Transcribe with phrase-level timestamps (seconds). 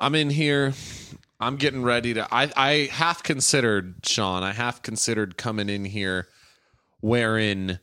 [0.00, 0.72] I'm in here.
[1.38, 2.26] I'm getting ready to.
[2.34, 4.42] I I half considered Sean.
[4.42, 6.26] I half considered coming in here
[7.02, 7.78] wearing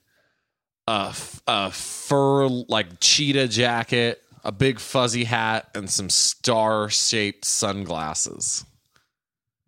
[0.88, 1.16] a,
[1.48, 8.66] a fur like cheetah jacket, a big fuzzy hat, and some star shaped sunglasses.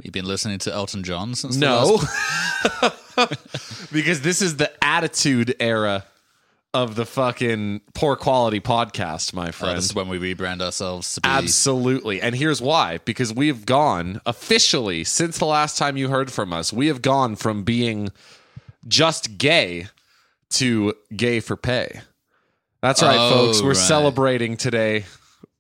[0.02, 6.06] You've been listening to Elton John since No, last- because this is the attitude era
[6.74, 9.78] of the fucking poor quality podcast, my Oh, friend.
[9.78, 11.28] this is when we rebrand ourselves to be.
[11.28, 12.22] Absolutely.
[12.22, 16.54] And here's why because we have gone officially since the last time you heard from
[16.54, 18.10] us, we have gone from being
[18.88, 19.88] just gay
[20.52, 22.02] to gay for pay.
[22.82, 23.62] That's right, Oh, folks.
[23.62, 23.78] We're right.
[23.78, 25.06] celebrating today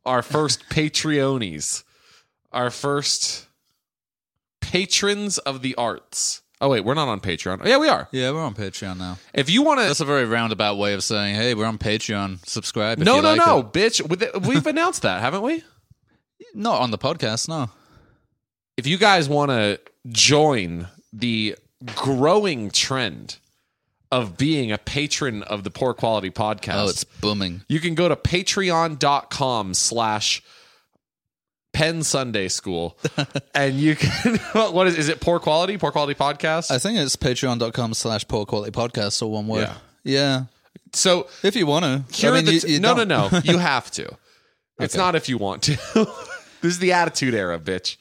[0.05, 1.83] our first Patreonies,
[2.51, 3.47] our first
[4.61, 6.41] patrons of the arts.
[6.61, 7.61] Oh, wait, we're not on Patreon.
[7.63, 8.09] Oh, yeah, we are.
[8.11, 9.17] Yeah, we're on Patreon now.
[9.33, 9.85] If you want to.
[9.85, 12.45] That's a very roundabout way of saying, "Hey, we're on Patreon.
[12.45, 14.45] Subscribe." If No, no, like no, it." bitch.
[14.45, 15.63] We've announced that, haven't we?
[16.53, 17.47] not on the podcast.
[17.47, 17.69] No,
[18.77, 21.55] if you guys want to join the
[21.95, 23.37] growing trend
[24.11, 27.61] of being a patron of the poor quality podcast oh, it's booming.
[27.69, 30.41] you can go to patreon.com slash
[31.79, 32.97] penn sunday school
[33.55, 37.15] and you can what is is it poor quality poor quality podcast I think it's
[37.15, 39.61] patreon.com slash poor quality podcast or one word.
[39.61, 39.75] Yeah.
[40.03, 40.43] Yeah.
[40.93, 42.03] so If you want to.
[42.15, 43.31] here I mean, the t- you no no don't.
[43.31, 44.03] no you have to
[44.79, 44.97] it's Okay.
[45.03, 45.75] not if you want to
[46.61, 47.95] this is the attitude era bitch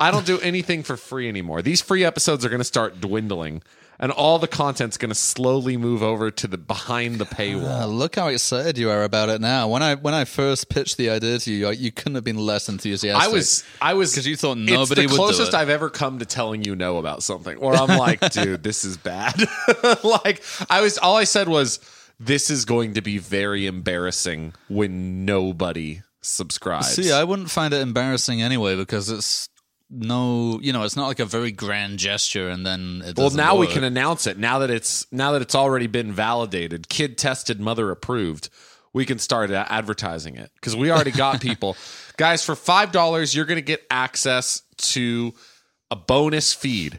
[0.00, 3.62] i don't do anything for free anymore these free episodes are going to start dwindling
[4.02, 7.88] and all the content's going to slowly move over to the behind the Uh, paywall
[7.88, 9.68] look how excited you are about it now.
[9.68, 12.68] When I when I first pitched the idea to you, you couldn't have been less
[12.68, 13.30] enthusiastic.
[13.30, 15.54] I was, I was because you thought it's nobody the would do closest.
[15.54, 18.96] I've ever come to telling you no about something, or I'm like, dude, this is
[18.96, 19.40] bad.
[20.04, 21.78] like, I was, all I said was,
[22.18, 26.88] this is going to be very embarrassing when nobody subscribes.
[26.88, 29.48] See, I wouldn't find it embarrassing anyway because it's
[29.92, 33.66] no, you know, it's not like a very grand gesture, and then well, now we
[33.66, 34.38] can announce it.
[34.38, 38.48] Now that it's now that it's already been validated, kid tested, mother approved.
[38.94, 41.76] We can start advertising it because we already got people.
[42.16, 45.34] Guys, for five dollars, you're going to get access to
[45.90, 46.98] a bonus feed,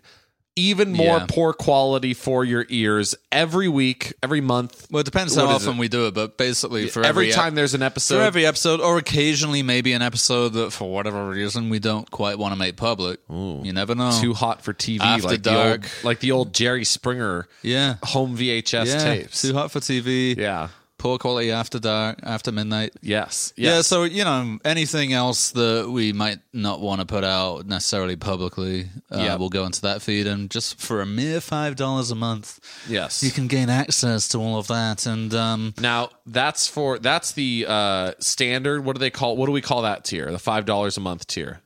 [0.56, 1.26] even more Yeah.
[1.28, 4.88] poor quality for your ears every week, every month.
[4.92, 5.80] Well, it depends how often it?
[5.80, 8.20] we do it, but basically for every, every, ep- time there's an for episode.
[8.22, 12.54] every episode, or occasionally maybe an episode that for whatever reason we don't quite want
[12.54, 13.20] to make public.
[13.30, 14.12] You never know.
[14.22, 15.82] too hot for TV, After like dark.
[15.82, 18.98] the old, like the old Jerry Springer yeah, home VHS yeah.
[19.04, 19.42] tapes.
[19.42, 20.38] Too hot for TV.
[20.38, 20.70] Yeah.
[21.04, 22.94] Poor quality after dark, after midnight.
[23.02, 23.52] Yes.
[23.58, 28.16] Yeah, so you know, anything else that we might not want to put out necessarily
[28.16, 29.36] publicly, uh, Yeah.
[29.36, 33.22] will go into that feed, and just for a mere five dollars a month, yes.
[33.22, 35.06] you can gain access to all of that.
[35.06, 38.86] And um, Now that's for that's the uh standard.
[38.86, 39.36] What do they call?
[39.36, 40.32] What do we call that tier?
[40.32, 41.60] The five dollars a month tier.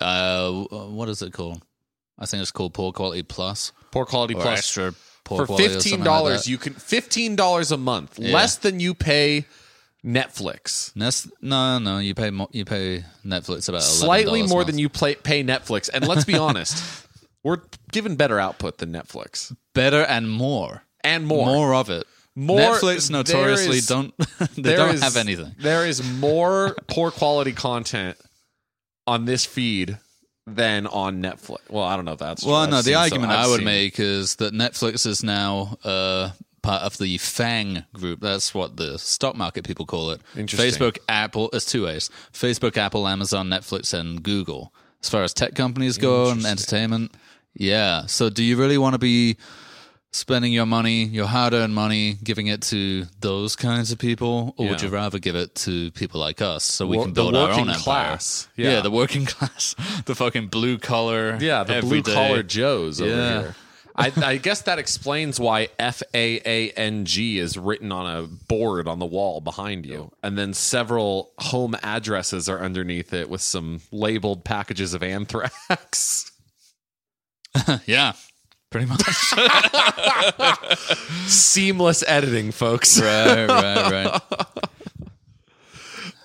[0.00, 1.62] uh, what is it called?
[2.18, 4.58] I think it's called Poor Quality Plus Poor quality or plus.
[4.58, 8.32] extra poor For fifteen dollars, you can fifteen dollars a month, Yeah.
[8.34, 9.44] less than you pay
[10.04, 10.94] Netflix.
[10.94, 14.88] Nes- no, no, you pay mo- you pay Netflix about Slightly $11 more than you
[14.88, 15.90] play, pay Netflix.
[15.92, 17.06] And let's be honest,
[17.44, 17.58] we're
[17.90, 21.46] given better output than Netflix better and more, and more.
[21.46, 22.06] more of it.
[22.36, 24.14] More- Netflix notoriously is- don't
[24.56, 25.54] they don't is- have anything.
[25.58, 28.16] There is more poor quality content
[29.08, 29.98] on this feed
[30.46, 31.58] than on Netflix.
[31.68, 32.52] Well, I don't know if that's true.
[32.52, 35.22] Well, I've no, seen the argument I've I would seen- make is that Netflix is
[35.24, 36.30] now uh,
[36.62, 38.20] part of the FANG group.
[38.20, 40.20] That's what the stock market people call it.
[40.36, 40.70] Interesting.
[40.70, 42.10] Facebook, Apple, it's two A's.
[42.32, 44.72] Facebook, Apple, Amazon, Netflix, and Google.
[45.02, 47.14] As far as tech companies go and entertainment,
[47.54, 48.06] yeah.
[48.06, 49.36] So, do you really want to be
[50.16, 54.82] spending your money, your hard-earned money, giving it to those kinds of people, or would
[54.82, 57.68] you rather give it to people like us so we Wor- can build our own
[57.68, 57.76] empire?
[57.78, 58.48] class.
[58.56, 58.70] Yeah.
[58.72, 58.80] Yeah.
[58.80, 59.74] the working class,
[60.06, 63.40] the fucking blue collar, Yeah, the blue collar Joes over Yeah.
[63.42, 63.54] here.
[63.98, 68.26] I, I guess that explains why F A A N G is written on a
[68.26, 70.16] board on the wall behind you, oh.
[70.22, 76.30] and then several home addresses are underneath it with some labeled packages of anthrax.
[77.86, 78.12] yeah,
[78.70, 79.02] pretty much.
[81.26, 83.00] Seamless editing, folks.
[83.00, 84.22] right, right, right.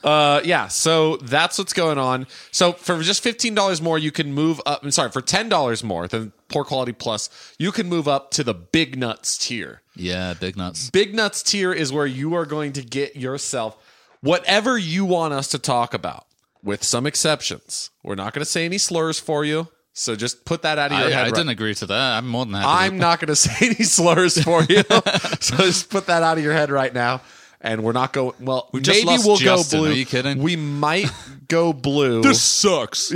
[0.03, 2.25] Uh, yeah, so that's what's going on.
[2.49, 4.83] So for just fifteen dollars more, you can move up.
[4.83, 7.29] I'm sorry, for ten dollars more than Poor Quality Plus,
[7.59, 9.81] you can move up to the Big Nuts tier.
[9.95, 10.89] Yeah, big nuts.
[10.89, 13.77] Big Nuts tier is where you are going to get yourself
[14.21, 16.25] whatever you want us to talk about,
[16.63, 17.91] with some exceptions.
[18.03, 20.97] We're not going to say any slurs for you, so just put that out of
[20.99, 21.19] your I, head.
[21.19, 22.17] I right- didn't agree to that.
[22.17, 22.67] I'm more than happy.
[22.67, 24.83] I'm not going to say any slurs for you,
[25.39, 27.21] so just put that out of your head right now.
[27.61, 28.33] and we're not going.
[28.39, 29.79] Well, We maybe we'll Justin.
[29.79, 29.91] go blue.
[29.91, 30.39] Are you kidding?
[30.41, 31.11] We might
[31.47, 32.21] go blue.
[32.23, 33.11] This sucks.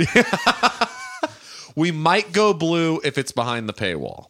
[1.74, 4.26] we might go blue if it's behind the paywall.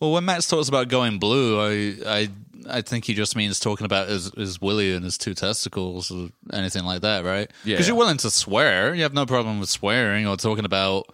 [0.00, 2.28] well, when Max talks about going blue, I I
[2.70, 6.28] I think he just means talking about his, his willy and his two testicles or
[6.52, 7.50] anything like that, right?
[7.64, 7.74] Yeah.
[7.74, 8.94] Because you're willing to swear.
[8.94, 11.06] You have no problem with swearing or talking about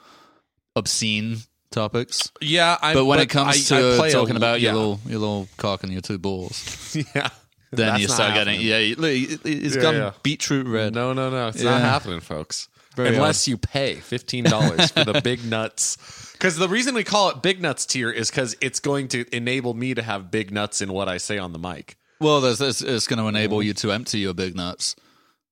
[0.76, 1.38] obscene
[1.70, 2.30] topics.
[2.40, 4.70] Yeah, I, But when it comes I- I to a- talking about yeah.
[4.70, 7.30] your little your little cock and your two balls, yeah,
[7.72, 8.60] then you start happening.
[8.60, 8.94] getting yeah.
[8.96, 10.12] Look, it's Yeah, gone yeah.
[10.22, 10.94] beetroot red.
[10.94, 11.48] No, no, no.
[11.48, 11.70] It's Yeah.
[11.70, 12.68] not happening, folks.
[12.96, 16.32] Very Unless you pay fifteen dollars for the big nuts.
[16.32, 19.74] Because the reason we call it big nuts tier is because it's going to enable
[19.74, 21.96] me to have big nuts in what I say on the mic.
[22.20, 23.64] Well, there's, it's, it's going to enable mm.
[23.64, 24.94] you to empty your big nuts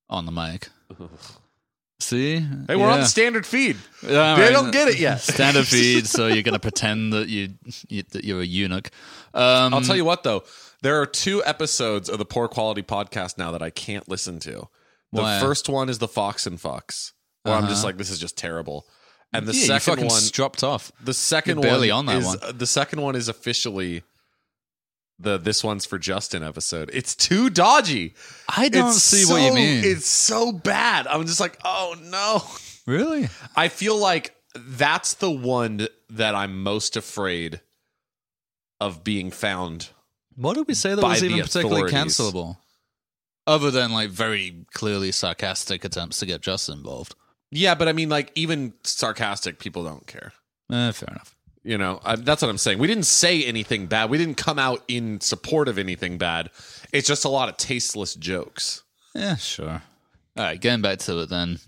[0.09, 0.69] on the mic.
[2.03, 2.41] See?
[2.67, 3.77] Hey, we're on the standard feed.
[4.03, 4.53] Yeah, they right.
[4.53, 5.17] don't get it yet.
[5.21, 7.51] standard feed, so you're going to pretend that you,
[7.89, 8.91] you that you're a eunuch.
[9.33, 10.43] Um, I'll tell you what, though,
[10.83, 14.69] there are two episodes of the Poor Quality podcast now that I can't listen to.
[15.13, 17.13] The first one is the Fox and Fox,
[17.43, 18.87] where I'm just like, this is just terrible.
[19.33, 20.93] And the yeah, second one, dropped off.
[21.03, 22.59] the second barely one on that is one.
[22.59, 24.03] the second one is officially
[25.23, 26.91] the this one's for Justin episode.
[26.93, 28.15] It's too dodgy.
[28.49, 29.83] I don't It's see so, what you mean.
[29.85, 31.07] It's so bad.
[31.07, 32.43] I'm just like, oh no.
[32.87, 33.29] really?
[33.57, 37.61] I feel like that's the one that I'm most afraid
[38.81, 39.91] of being found.
[40.35, 42.57] What did we say that was even particularly cancelable?
[43.47, 47.15] Other than like very clearly sarcastic attempts to get Justin involved.
[47.51, 50.33] Yeah, but I mean, like even sarcastic people don't care.
[50.71, 51.37] Eh, fair enough.
[51.65, 52.79] You know, I, that's what I'm saying.
[52.79, 54.11] We didn't say anything bad.
[54.11, 56.51] We didn't come out in support of anything bad.
[56.93, 58.83] It's just a lot of tasteless jokes.
[59.15, 59.83] Yeah, sure.
[60.37, 61.59] All right, getting back to it then.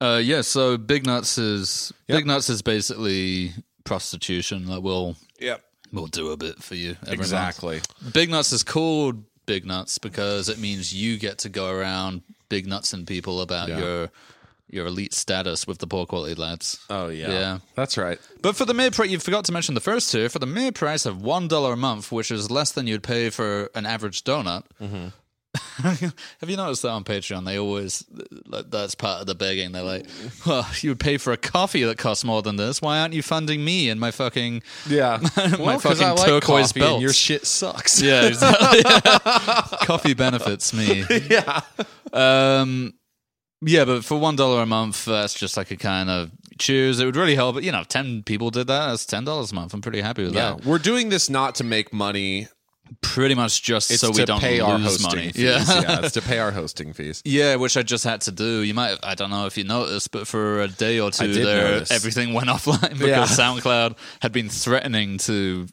[0.00, 0.42] Uh, yeah.
[0.42, 2.18] So Big Nuts is Yep.
[2.18, 3.52] Big Nuts is basically
[3.84, 4.66] prostitution.
[4.66, 5.62] Like we'll Yep.
[5.92, 6.90] we'll do a bit for you.
[7.02, 7.20] every month.
[7.20, 7.80] Exactly.
[8.12, 12.66] Big Nuts is called Big Nuts because it means you get to go around big
[12.66, 13.78] nuts and people about Yeah.
[13.78, 14.10] your
[14.74, 16.78] your elite status with the poor quality lads.
[16.90, 17.30] Oh yeah.
[17.30, 17.58] Yeah.
[17.74, 18.18] That's right.
[18.42, 20.28] But for the mere price, you forgot to mention the first two.
[20.28, 23.30] For the mere price of one dollar a month, which is less than you'd pay
[23.30, 24.64] for an average donut.
[24.82, 25.06] Mm-hmm.
[26.40, 27.44] Have you noticed that on Patreon?
[27.44, 28.04] They always
[28.46, 29.70] like, that's part of the begging.
[29.70, 30.04] They're like,
[30.44, 32.82] "Well, you would pay for a coffee that costs more than this.
[32.82, 35.20] Why aren't you funding me and my fucking Yeah.
[35.36, 38.02] my fucking turquoise coffee belt?" your shit sucks.
[38.02, 38.82] yeah, exactly.
[39.86, 41.04] coffee benefits me.
[41.30, 41.60] yeah.
[42.12, 42.94] Um,
[43.64, 47.00] yeah, but for one dollar a month, that's just like a kind of cheers.
[47.00, 47.62] It would really help.
[47.62, 49.74] You know, if ten people did that, that's ten dollars a month.
[49.74, 50.54] I'm pretty happy with Yeah.
[50.56, 50.64] that.
[50.64, 52.48] We're doing this not to make money.
[53.00, 55.32] Pretty much just It's so to we don't pay lose our hosting money.
[55.32, 55.42] fees.
[55.42, 55.64] Yeah.
[55.80, 56.00] yeah.
[56.04, 57.22] It's to pay our hosting fees.
[57.24, 58.60] Yeah, which I just had to do.
[58.60, 61.46] You might, I don't know if you noticed, but for a day or two did
[61.46, 61.90] there, notice.
[61.90, 63.24] everything went offline because Yeah.
[63.24, 65.66] SoundCloud had been threatening to,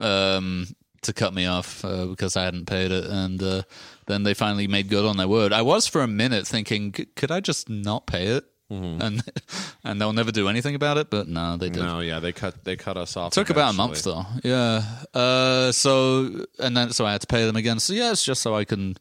[0.00, 0.66] um,
[1.02, 3.62] to cut me off uh, because I hadn't paid it, and uh,
[4.06, 5.52] then they finally made good on their word.
[5.52, 9.22] I was for a minute thinking, could I just not pay it, and
[9.84, 11.10] and they'll never do anything about it?
[11.10, 11.82] But no, they did.
[11.82, 13.32] No, yeah, they cut they cut us off.
[13.32, 14.26] Took about a month though.
[14.44, 14.82] Yeah.
[15.12, 17.80] Uh, so and then so I had to pay them again.
[17.80, 18.96] So yeah, it's just so I can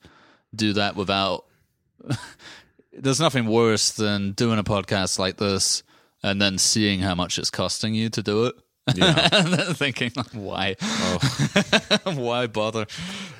[0.55, 1.45] do that without.
[2.91, 5.83] There's nothing worse than doing a podcast like this
[6.21, 8.55] and then seeing how much it's costing you to do it.
[8.95, 9.27] Yeah.
[9.73, 10.75] thinking, why?
[10.81, 11.19] Oh.
[12.15, 12.85] why bother?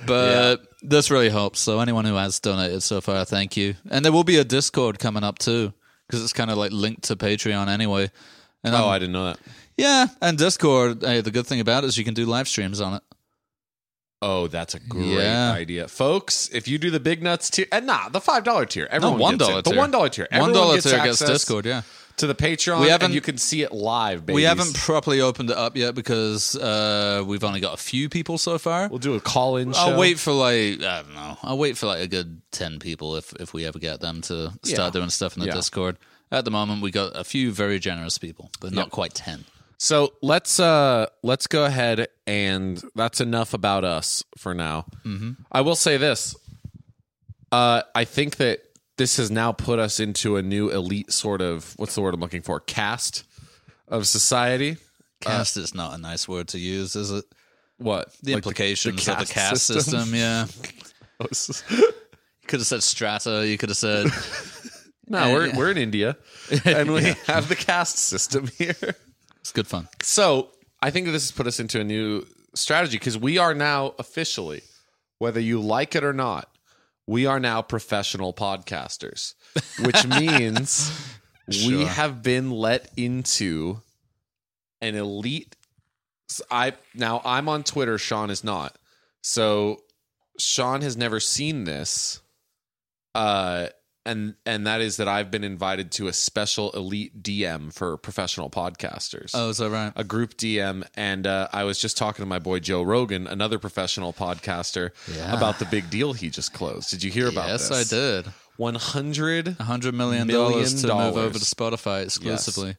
[0.06, 1.60] But this really helps.
[1.60, 3.76] So anyone who has donated so far, thank you.
[3.90, 5.74] And there will be a Discord coming up too,
[6.08, 8.12] because it's kind of like linked to Patreon anyway.
[8.64, 9.40] And Oh, I'm- I didn't know that.
[9.78, 11.02] yeah, and Discord.
[11.04, 13.04] Hey, the good thing about it is you can do live streams on it.
[14.22, 15.54] Oh, that's a great Yeah.
[15.54, 16.50] idea, folks.
[16.52, 19.38] If you do the big nuts tier, and nah, the five dollar tier, everyone one
[19.38, 19.64] gets dollar it.
[19.66, 21.66] The one dollar tier, One dollar gets tier gets Discord.
[21.66, 21.84] Yeah,
[22.20, 22.80] to the Patreon.
[22.82, 24.26] We haven't- and you can see it live.
[24.26, 24.36] Babies.
[24.36, 28.38] we haven't properly opened it up yet because uh, we've only got a few people
[28.38, 28.88] so far.
[28.88, 29.74] We'll do a call in.
[29.74, 29.80] show.
[29.80, 31.38] I'll wait for like I don't know.
[31.44, 34.52] I'll wait for like a good ten people if if we ever get them to
[34.64, 34.90] start Yeah.
[34.92, 35.56] doing stuff in the Yeah.
[35.56, 35.98] Discord.
[36.32, 39.46] At the moment, we got a few very generous people, but not quite ten.
[39.78, 44.86] So let's uh let's go ahead and that's enough about us for now.
[45.06, 45.32] Mm-hmm.
[45.52, 46.36] I will say this.
[47.52, 48.60] Uh, I think that
[49.00, 52.20] this has now put us into a new elite sort of what's the word I'm
[52.20, 53.24] looking for caste
[53.88, 54.76] of society.
[55.22, 57.24] Caste is not a nice word to use, is it?
[57.78, 60.14] What The Like implications of the caste caste system.
[60.14, 60.46] yeah.
[62.42, 63.48] You could have said strata.
[63.48, 64.08] You could have said
[65.08, 66.18] no, we're we're in India,
[66.66, 68.96] and we have the caste system here.
[69.40, 69.88] it's good fun.
[70.02, 70.50] So
[70.82, 72.26] I think this has put us into a new
[72.56, 74.62] strategy because we are now officially,
[75.20, 76.50] whether you like it or not,
[77.10, 79.34] we are now professional podcasters,
[79.84, 80.92] which means
[81.48, 83.82] we have been let into
[84.80, 85.56] an elite.
[86.52, 87.98] I now I'm on Twitter.
[87.98, 88.78] Sean is not.
[89.24, 89.82] So
[90.38, 92.22] Sean has never seen this.
[93.16, 93.70] Uh
[94.06, 98.50] and and that is that I've been invited to a special elite DM for professional
[98.50, 99.32] podcasters.
[99.34, 99.92] Oh, is that right?
[99.96, 103.60] a group DM, and uh, I was just talking to my boy Joe Rogan, another
[103.60, 105.36] professional podcaster, Yeah.
[105.36, 106.90] about the big deal he just closed.
[106.90, 107.94] Did you hear about yes, this?
[107.94, 108.28] I did.
[108.58, 112.76] One hundred, hundred million Million dollars to move over to Spotify exclusively.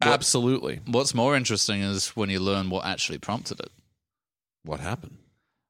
[0.00, 0.80] absolutely.
[0.86, 3.70] What's more interesting is when you learn what actually prompted it.
[4.64, 5.18] What happened?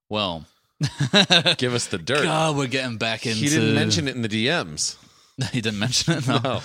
[0.08, 0.46] Well,
[1.58, 2.24] Give us the dirt.
[2.24, 3.38] God, we're getting back into.
[3.38, 4.96] he didn't mention it in the DMs.
[5.52, 6.28] he didn't mention it.
[6.28, 6.38] No.
[6.38, 6.60] No.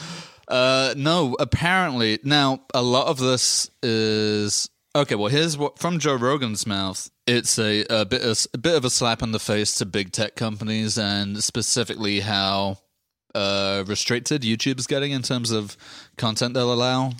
[0.47, 2.19] Uh, no, apparently.
[2.23, 5.15] Now, a lot of this is okay.
[5.15, 7.09] Well, here's what from Joe Rogan's mouth.
[7.27, 10.11] It's a, a bit of, a bit of a slap in the face to big
[10.11, 12.79] tech companies, and specifically how
[13.35, 15.77] uh, restricted YouTube's getting in terms of
[16.17, 17.11] content they'll allow.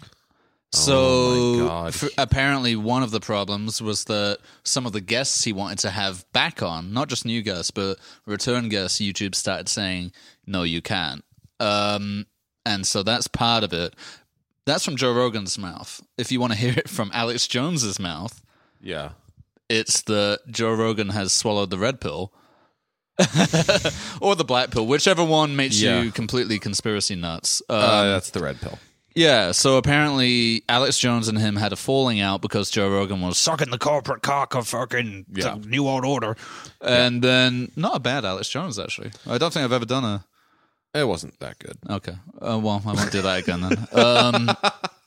[0.72, 5.52] So, Oh f- apparently, one of the problems was that some of the guests he
[5.52, 7.98] wanted to have back on, not just new guests, but
[8.28, 10.12] return guests, YouTube started saying,
[10.46, 11.24] no, you can't.
[11.60, 12.28] Um,
[12.66, 13.96] and so that's part of it.
[14.66, 16.02] That's from Joe Rogan's mouth.
[16.20, 18.44] If you want to hear it from Alex Jones's mouth,
[18.80, 19.12] Yeah.
[19.70, 22.32] it's that Joe Rogan has swallowed the red pill
[24.22, 26.02] or the black pill, whichever one makes Yeah.
[26.02, 27.62] you completely conspiracy nuts.
[27.70, 28.78] Um, Uh, that's the red pill.
[29.16, 33.38] Yeah, so apparently Alex Jones and him had a falling out because Joe Rogan was
[33.38, 35.56] sucking the corporate cock of fucking Yeah.
[35.58, 36.36] the New World Order.
[36.82, 39.12] And then, not a bad Alex Jones, actually.
[39.28, 40.25] I don't think I've ever done a.
[40.94, 41.78] It wasn't that good.
[41.89, 42.16] Okay.
[42.42, 43.88] Uh, well, I won't do that again then.
[43.94, 44.50] Um,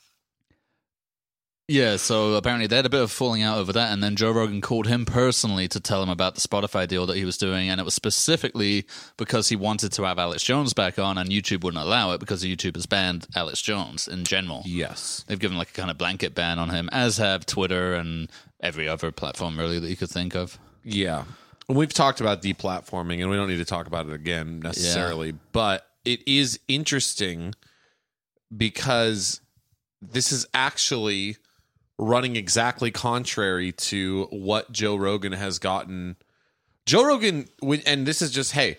[1.68, 4.32] yeah, so apparently they had a bit of falling out over that, and then Joe
[4.32, 7.68] Rogan called him personally to tell him about the Spotify deal that he was doing,
[7.68, 8.84] and it was specifically
[9.16, 12.44] because he wanted to have Alex Jones back on, and YouTube wouldn't allow it because
[12.44, 14.62] YouTube has banned Alex Jones in general.
[14.64, 15.24] Yes.
[15.28, 18.28] They've given like a kind of blanket ban on him, as have Twitter and
[18.60, 20.58] every other platform really that you could think of.
[20.84, 21.24] Yeah.
[21.68, 25.32] And we've talked about deplatforming, and we don't need to talk about it again necessarily,
[25.52, 27.54] but it is interesting
[28.54, 29.40] because
[30.00, 31.36] this is actually
[31.98, 36.16] running exactly contrary to what Joe Rogan has gotten.
[36.86, 38.78] Joe Rogan, when, and this is just hey,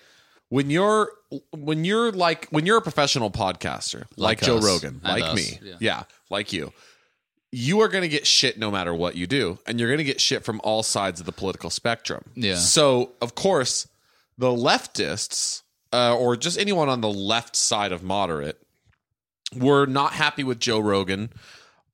[0.50, 1.12] when you're
[1.51, 4.65] when you're like when you're a professional podcaster like, Like Joe us.
[4.65, 5.75] Rogan, And like us, me, yeah.
[5.79, 6.74] yeah, like you,
[7.51, 10.03] you are going to get shit no matter what you do, and you're going to
[10.03, 12.24] get shit from all sides of the political spectrum.
[12.36, 12.55] Yeah.
[12.55, 13.88] So of course,
[14.38, 18.62] the leftists, uh, or just anyone on the left side of moderate,
[19.55, 21.29] were not happy with Joe Rogan.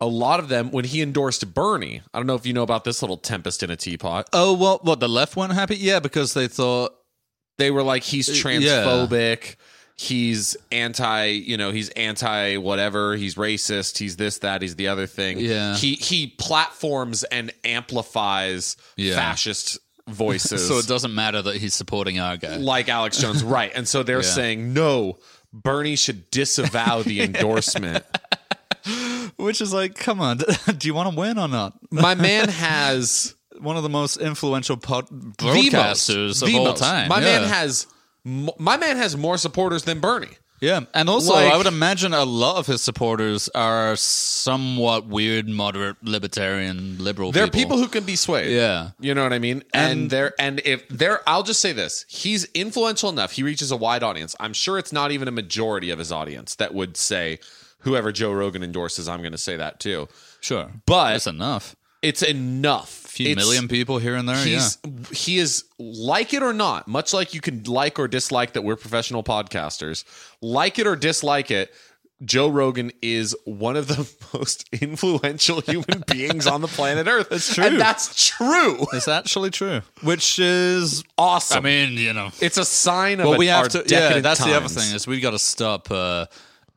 [0.02, 2.86] A lot of them, when he endorsed Bernie, I don't know if you know about
[2.86, 4.30] this little tempest in a teapot.
[4.32, 5.76] Oh, well, what, the left weren't happy?
[5.76, 6.94] Yeah, because they thought
[7.58, 8.40] They were like, he's uh, yeah.
[8.86, 9.56] transphobic.
[9.98, 13.18] He's anti, you know, he's anti whatever.
[13.18, 13.98] He's racist.
[13.98, 14.62] He's this, that.
[14.62, 15.40] He's the other thing.
[15.40, 15.76] Yeah.
[15.76, 19.16] He he platforms and amplifies Yeah.
[19.16, 19.78] fascist
[20.08, 20.66] voices.
[20.66, 22.56] so it doesn't matter that he's supporting our guy.
[22.56, 23.74] like Alex Jones, right?
[23.76, 24.30] And so they're Yeah.
[24.30, 25.18] saying no.
[25.52, 28.06] Bernie should disavow the endorsement.
[29.40, 30.38] Which is like, come on,
[30.78, 31.74] do you want to win or not?
[31.92, 36.66] My man has One of the most influential pod- the most- broadcasters the of all
[36.66, 36.80] most.
[36.80, 37.08] time.
[37.08, 37.40] My yeah.
[37.40, 37.88] man has
[38.26, 40.38] my man has more supporters than Bernie.
[40.62, 45.48] Yeah, and also Like- I would imagine a lot of his supporters are somewhat weird,
[45.48, 47.32] moderate, libertarian, liberal.
[47.32, 48.52] There are people who can be swayed.
[48.52, 49.64] yeah, You know what I mean?
[49.74, 52.04] And, And- there and if there I'll just say this.
[52.10, 53.32] He's influential enough.
[53.32, 54.36] He reaches a wide audience.
[54.38, 57.40] I'm sure it's not even a majority of his audience that would say
[57.80, 60.08] whoever Joe Rogan endorses, I'm going to say that too.
[60.42, 61.76] sure, But that's enough.
[62.02, 63.06] it's enough.
[63.06, 64.48] A few It's- million people here and there.
[64.48, 64.70] Yeah,
[65.12, 68.76] he is like it or not, much like you can like or dislike that we're
[68.78, 70.04] professional podcasters.
[70.42, 71.74] Like it or dislike it,
[72.26, 74.08] Joe Rogan is one of the
[74.38, 77.30] most influential human beings on the planet Earth.
[77.30, 77.64] That's true.
[77.66, 78.86] And that's true.
[78.94, 79.82] it's actually true.
[80.04, 81.58] Which is, Awesome.
[81.58, 83.84] I mean, you know, it's a sign of well, we have to.
[83.88, 86.26] Yeah, that's the other thing is we've got to stop uh,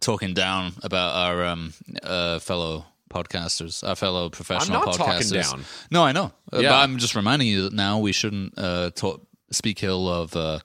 [0.02, 5.50] talking down about our um, uh, fellow podcasters, our fellow professional I'm not talking podcasters.
[5.50, 5.64] down.
[5.90, 6.71] No, I know, Uh, Yeah.
[6.71, 10.61] but I'm just reminding you that now we shouldn't uh, talk, speak ill of uh,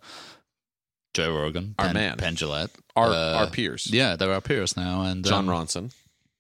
[1.14, 2.18] Joe Rogan, Our Penn, man.
[2.18, 3.88] Penn Jillette, Our Uh, our peers.
[3.92, 5.92] Yeah, they're our peers now, and Jon um, Ronson.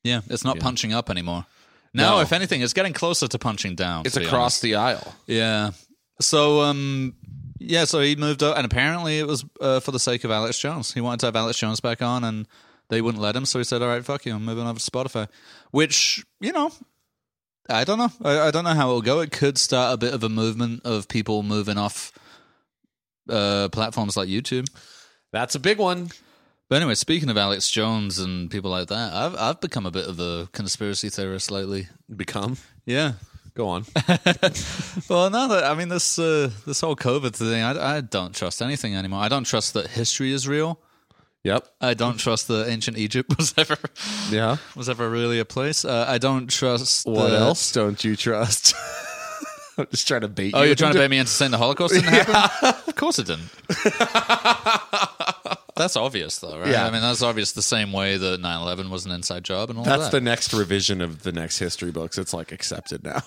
[0.03, 1.45] Yeah, it's not punching up anymore.
[1.93, 2.21] Now, No.
[2.21, 4.05] if anything, it's getting closer to punching down.
[4.05, 5.15] It's across the aisle.
[5.25, 5.71] Yeah.
[6.21, 7.15] So, um,
[7.59, 10.57] yeah, so he moved up, and apparently it was uh, for the sake of Alex
[10.59, 10.93] Jones.
[10.93, 12.47] He wanted to have Alex Jones back on, and
[12.89, 13.45] they wouldn't let him.
[13.45, 15.27] So he said, "All right, fuck you, I'm moving over to Spotify."
[15.71, 16.71] Which, you know,
[17.69, 18.11] I don't know.
[18.23, 19.19] I, I don't know how it'll go.
[19.19, 22.11] It could start a bit of a movement of people moving off
[23.29, 24.67] uh, platforms like YouTube.
[25.31, 26.09] That's a big one.
[26.69, 30.07] But anyway, speaking of Alex Jones and people like that, I've I've become a bit
[30.07, 31.87] of a conspiracy theorist lately.
[32.13, 32.57] Become.
[32.85, 33.13] Yeah.
[33.53, 33.85] Go on.
[35.09, 38.61] Well, no, that I mean this uh, this whole COVID thing, I, I don't trust
[38.61, 39.21] anything anymore.
[39.21, 40.79] I don't trust that history is real.
[41.47, 41.67] Yep.
[41.81, 43.77] I don't trust that ancient Egypt was ever
[44.29, 44.57] Yeah.
[44.75, 45.85] was ever really a place.
[45.85, 48.73] Uh, I don't trust What that- else don't you trust?
[49.79, 50.67] I'm just trying to bait Oh, you.
[50.67, 52.73] you're trying to bait me into saying the Holocaust didn't happen?
[52.87, 53.51] Of course it didn't.
[55.75, 56.71] that's obvious, though, right?
[56.71, 56.87] Yeah.
[56.87, 59.85] I mean, that's obvious the same way that 9/11 was an inside job and all
[59.85, 59.97] that.
[59.99, 60.17] That's that.
[60.17, 62.17] the next revision of the next history books.
[62.17, 63.21] It's like accepted now.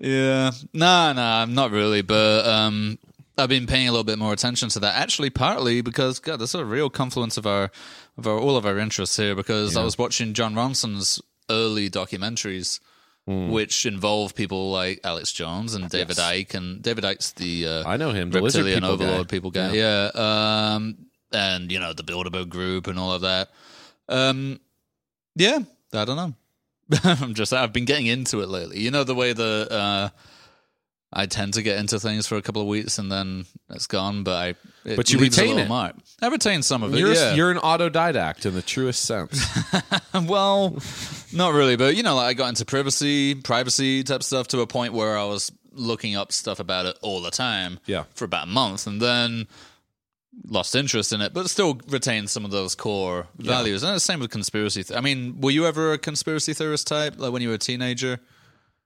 [0.00, 0.50] Yeah.
[0.72, 2.02] Nah, nah, not really.
[2.02, 2.98] But um,
[3.40, 4.96] I've been paying a little bit more attention to that.
[4.96, 7.70] Actually, partly because God, there's a real confluence of our
[8.16, 9.34] of our all of our interests here.
[9.34, 12.80] Because I was watching Jon Ronson's early documentaries.
[13.26, 17.96] Which involve people like Alex Jones and David Icke, and David Icke's the uh, I
[17.96, 19.04] know him, the reptilian people guy.
[19.04, 19.72] overlord people guy.
[19.72, 20.10] Yeah.
[20.14, 20.96] Um,
[21.32, 23.50] and you know the Bilderberg group and all of that.
[24.08, 24.58] Um,
[25.36, 25.60] yeah,
[25.92, 26.34] I don't know.
[27.04, 28.80] I'm just I've been getting into it lately.
[28.80, 30.08] You know the way the uh,
[31.12, 34.22] I tend to get into things for a couple of weeks and then it's gone,
[34.22, 34.48] but I
[34.88, 35.68] it But you retain it.
[35.68, 35.96] mark.
[36.22, 36.98] I retain some of it.
[36.98, 37.34] You're yeah.
[37.34, 39.44] you're an autodidact in the truest sense.
[40.14, 40.78] well,
[41.32, 44.66] not really, but you know, like I got into privacy, privacy type stuff to a
[44.66, 47.80] point where I was looking up stuff about it all the time.
[47.86, 48.04] Yeah.
[48.14, 49.48] For about a month, and then
[50.46, 53.82] lost interest in it, but still retained some of those core values.
[53.82, 54.84] And the same with conspiracy.
[54.84, 57.58] Th- I mean, were you ever a conspiracy theorist type, like when you were a
[57.58, 58.20] teenager?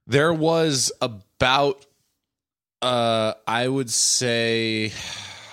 [0.07, 1.85] there was about
[2.85, 4.91] uh I would say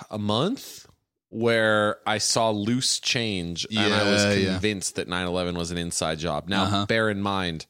[0.09, 0.87] a month
[1.29, 4.51] where I saw loose change and I was Yeah, yeah.
[4.53, 6.47] convinced that 9/11 was an inside job.
[6.47, 6.85] Now, Uh-huh.
[6.85, 7.65] bear in mind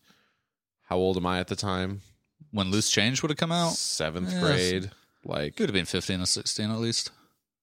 [0.90, 2.02] how old am I at the time?
[2.52, 4.40] When Loose Change would have come out, 7th Yes.
[4.44, 4.92] grade.
[5.26, 7.10] Like could have been fifteen or sixteen at least.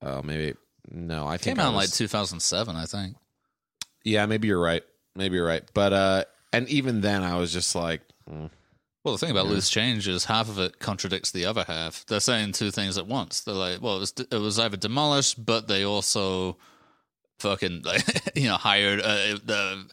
[0.02, 0.56] oh maybe
[0.90, 3.16] no, I think Came I out in was- like two thousand seven, I think.
[4.02, 4.82] Yeah, maybe you're right.
[5.14, 5.62] Maybe you're right.
[5.74, 8.48] But uh and even then I was just like mm.
[9.02, 12.04] Well, the thing about loose change is half of it contradicts the other half.
[12.06, 13.40] They're saying two things at once.
[13.40, 16.58] They're like, well, it was, it was either demolished, but they also
[17.38, 18.04] fucking, like,
[18.36, 19.86] you know, hired uh, the.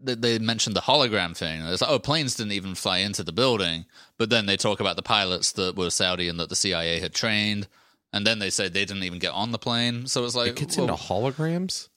[0.00, 1.60] They they mentioned the hologram thing.
[1.62, 3.84] It's like, oh, planes didn't even fly into the building.
[4.16, 7.12] But then they talk about the pilots that were Saudi and that the CIA had
[7.12, 7.66] trained.
[8.12, 10.06] And then they say they didn't even get on the plane.
[10.06, 11.88] So it's like, it gets well, into holograms?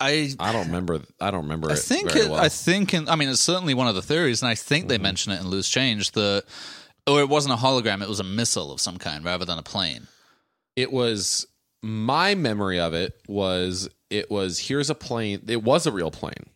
[0.00, 2.40] I I don't remember I don't remember I it think very it, well.
[2.42, 4.88] I think in, I mean it's certainly one of the theories, and I think Mm-hmm.
[4.88, 6.44] they mention it in Loose Change that,
[7.06, 9.62] or it wasn't a hologram; it was a missile of some kind rather than a
[9.62, 10.06] plane.
[10.76, 11.46] it was
[11.82, 16.46] my memory of it was it was here's a plane it was a real plane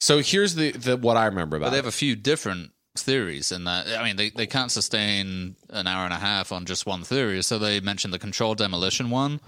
[0.00, 1.90] so here's the, the what i remember But about they have it.
[1.90, 3.88] a few different theories in that.
[3.98, 7.42] I mean, they they can't sustain an hour and a half on just one theory,
[7.42, 9.40] so they mentioned the controlled demolition one.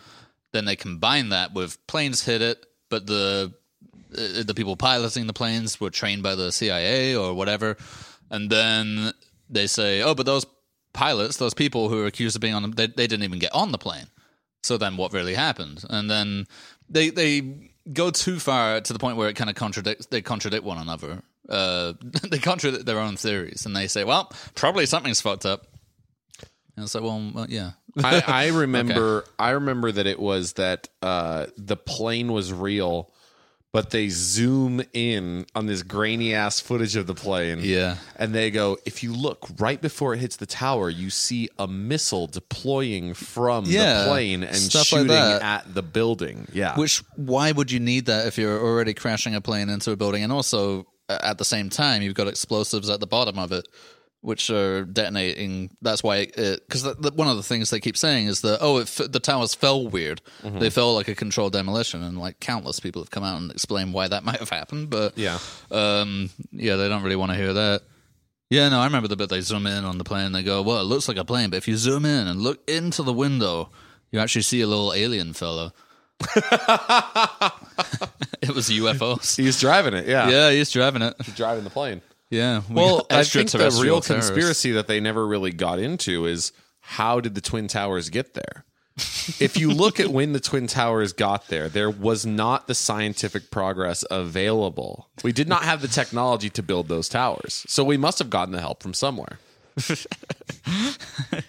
[0.53, 3.53] Then they combine that with planes hit it, but the
[4.17, 7.77] uh, the people piloting the planes were trained by the CIA or whatever,
[8.31, 9.13] and then
[9.51, 10.47] they say, oh, but those
[10.93, 13.55] pilots, those people who are accused of being on them, they, they didn't even get
[13.55, 14.07] on the plane.
[14.63, 15.85] So then, what really happened?
[15.89, 16.47] And then
[16.89, 20.07] they they go too far to the point where it kind of contradicts.
[20.07, 21.23] They contradict one another.
[21.49, 21.93] Uh,
[22.29, 25.67] they contradict their own theories, and they say, "Well, probably something's fucked up."
[26.77, 27.73] And it's like, well, well yeah,
[28.05, 33.11] I, I remember i remember that it was that uh the plane was real
[33.73, 37.59] but they zoom in on this grainy ass footage of the plane.
[37.63, 37.97] Yeah.
[38.17, 41.67] and they go if you look right before it hits the tower you see a
[41.67, 45.43] missile deploying from Yeah, the plane and like shooting that.
[45.43, 46.47] at the building.
[46.53, 46.75] Yeah.
[46.77, 50.23] Which why would you need that if you're already crashing a plane into a building,
[50.23, 53.69] and also at the same time you've got explosives at the bottom of it,
[54.27, 55.71] which are detonating.
[55.81, 56.85] That's why because
[57.15, 59.87] one of the things they keep saying is that oh, it, f- the towers fell
[59.87, 60.21] weird.
[60.43, 63.95] They fell like a controlled demolition, and like countless people have come out and explained
[63.95, 64.91] why that might have happened.
[64.91, 65.39] But yeah
[65.71, 67.83] um, yeah, they don't really want to hear that.
[68.51, 70.33] Yeah, no, I remember the bit they zoom in on the plane.
[70.33, 72.69] They go, "Well, it looks like a plane, but if you zoom in and look
[72.69, 73.71] into the window,
[74.11, 75.71] you actually see a little alien fellow."
[78.43, 79.37] it was UFOs.
[79.37, 81.15] he's driving it yeah Yeah, he's driving it.
[81.25, 82.63] He's driving the plane Yeah.
[82.69, 84.09] we Well, I think the real terrorists.
[84.09, 88.65] conspiracy that they never really got into is how did the Twin Towers get there?
[89.41, 93.51] if you look at when the Twin Towers got there, there was not the scientific
[93.51, 95.09] progress available.
[95.23, 97.65] We did not have the technology to build those towers.
[97.69, 99.39] So we must have gotten the help from somewhere.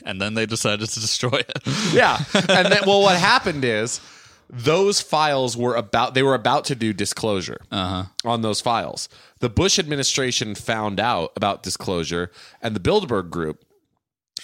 [0.05, 1.59] and then they decided to destroy it.
[1.93, 2.19] Yeah.
[2.33, 4.01] And then well what happened is
[4.49, 8.03] those files were about they were about to do disclosure uh-huh.
[8.25, 9.07] on those files.
[9.39, 13.63] The Bush administration found out about disclosure and the Bilderberg group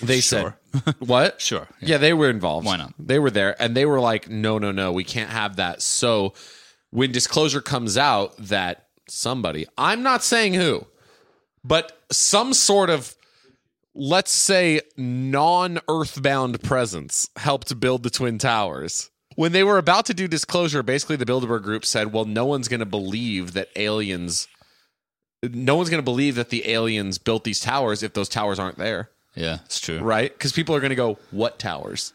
[0.01, 0.57] they Sure.
[0.73, 1.39] said what?
[1.39, 1.97] Sure, Yeah.
[1.97, 2.65] they were involved.
[2.65, 2.93] Why not?
[2.97, 5.81] They were there and they were like no no no, we can't have that.
[5.81, 6.33] So
[6.89, 10.85] when disclosure comes out that somebody, I'm not saying who,
[11.63, 13.15] but some sort of
[13.95, 20.27] let's say non-earthbound presence helped build the twin towers when they were about to do
[20.27, 24.47] disclosure basically the bilderberg group said well no one's going to believe that aliens
[25.51, 28.77] no one's going to believe that the aliens built these towers if those towers aren't
[28.77, 29.99] there Yeah, it's true.
[29.99, 32.13] right because people are going to go what towers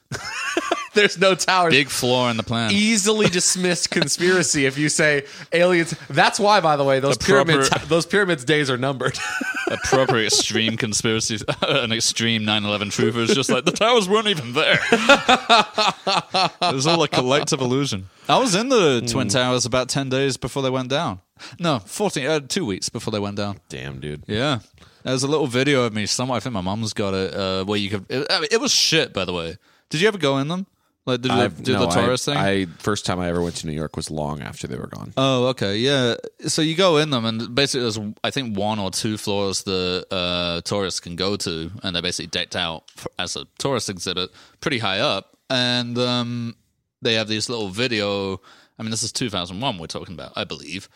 [0.95, 2.71] there's no towers Big flaw in the plan.
[2.73, 8.07] easily dismissed conspiracy if you say aliens that's why by the way those pyramids those
[8.07, 9.19] pyramids days are numbered
[9.71, 14.53] a proper extreme conspiracy, an extreme 9/11 truther is just like the towers weren't even
[14.53, 14.79] there.
[14.91, 18.09] it was all a collective illusion.
[18.29, 19.33] I was in the twin hmm.
[19.33, 21.21] towers about 10 days before they went down.
[21.59, 23.61] No, 14, uh, two weeks before they went down.
[23.69, 24.61] damn dude Yeah.
[25.05, 26.37] There's a little video of me somewhere.
[26.37, 27.33] I think my mom's got it.
[27.33, 28.07] Uh, where you could.
[28.11, 29.57] It, I mean, it was shit, by the way.
[29.91, 30.67] Did you ever go in them?
[31.07, 32.69] Like, did you I've- do no, the tourist I, thing?
[32.69, 35.15] I first time I ever went to New York was long after they were gone.
[35.17, 36.17] Oh, okay, yeah.
[36.47, 40.07] So you go in them, and basically, there's I think one or two floors the
[40.11, 44.29] uh, tourists can go to, and they're basically decked out for, as a tourist exhibit,
[44.61, 46.57] pretty high up, and um,
[47.01, 48.43] they have these little video.
[48.79, 50.89] I mean, this is 2001 we're talking about, I believe.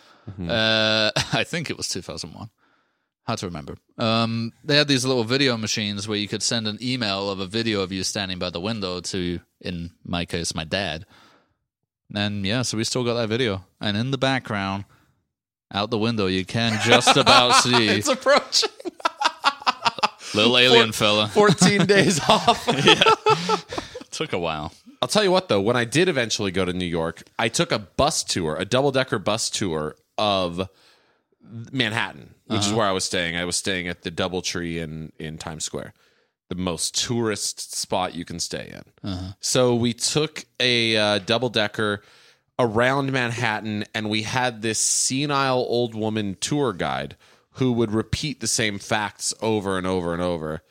[0.49, 2.51] Uh, I think it was 2001.
[3.25, 3.77] Hard to remember.
[3.99, 7.47] Um, they had these little video machines where you could send an email of a
[7.47, 11.07] video of you standing by the window to, in my case, my dad.
[12.15, 13.65] And yeah, so we still got that video.
[13.81, 14.85] And in the background,
[15.73, 18.71] out the window, you can just about see It's approaching
[20.35, 21.29] little alien fella.
[21.33, 22.67] 14 days off.
[24.13, 24.73] Took a while.
[25.01, 27.73] I'll tell you what though, when I did eventually go to New York, I took
[27.73, 30.69] a bus tour, a double decker bus tour of
[31.73, 33.37] Manhattan, which is where I was staying.
[33.37, 35.95] I was staying at the DoubleTree in in Times Square,
[36.49, 38.73] the most tourist spot you can stay
[39.03, 39.35] in.
[39.41, 42.03] So we took a uh, double decker
[42.59, 47.17] around Manhattan, and we had this senile old woman tour guide
[47.57, 50.63] who would repeat the same facts over and over and over,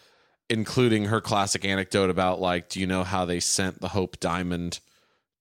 [0.51, 4.81] including her classic anecdote about like, do you know how they sent the Hope Diamond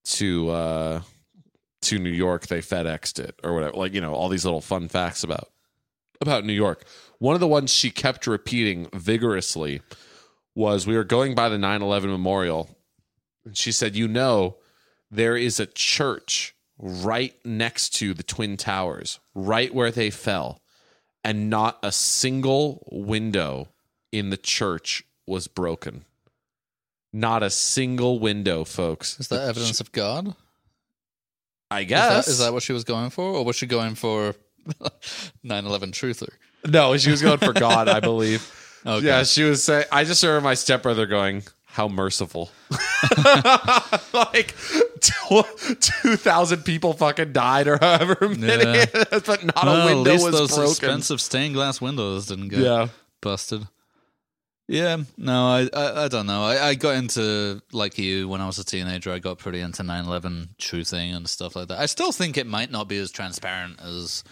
[0.05, 1.01] to uh,
[1.83, 2.47] to New York?
[2.47, 3.75] They FedExed it or whatever.
[3.75, 5.49] Like you know, all these little fun facts about
[6.21, 6.85] about New York.
[7.19, 9.81] One of the ones she kept repeating vigorously
[10.55, 12.69] was we were going by the 9/11 memorial
[13.43, 14.55] and she said, "You know,
[15.11, 20.61] there is a church right next to the twin towers, right where they fell,
[21.21, 23.67] and not a single window
[24.11, 26.05] in the church was broken.
[27.13, 29.19] Not a single window, folks.
[29.19, 30.35] Is that evidence of God?
[31.69, 32.25] I Is guess.
[32.25, 33.23] that, is that what she was going for?
[33.35, 34.35] Or was she going for
[35.43, 36.29] 9 11 truther?
[36.67, 38.57] no, she was going for God, I believe.
[38.83, 39.05] Okay.
[39.05, 39.85] Yeah, she was saying.
[39.91, 42.49] I just remember my stepbrother going, "How merciful!"
[44.15, 44.55] like
[44.99, 50.23] two thousand people fucking died, or however many, but not Well, a at window least
[50.25, 50.71] was those broken.
[50.71, 52.87] expensive stained glass windows didn't get Yeah,
[53.21, 53.67] busted.
[54.67, 56.43] Yeah, no, I, I, I don't know.
[56.43, 59.11] I, I got into like you when I was a teenager.
[59.11, 61.79] I got pretty into 9/11 truthing and stuff like that.
[61.79, 64.23] I still think it might not be as transparent as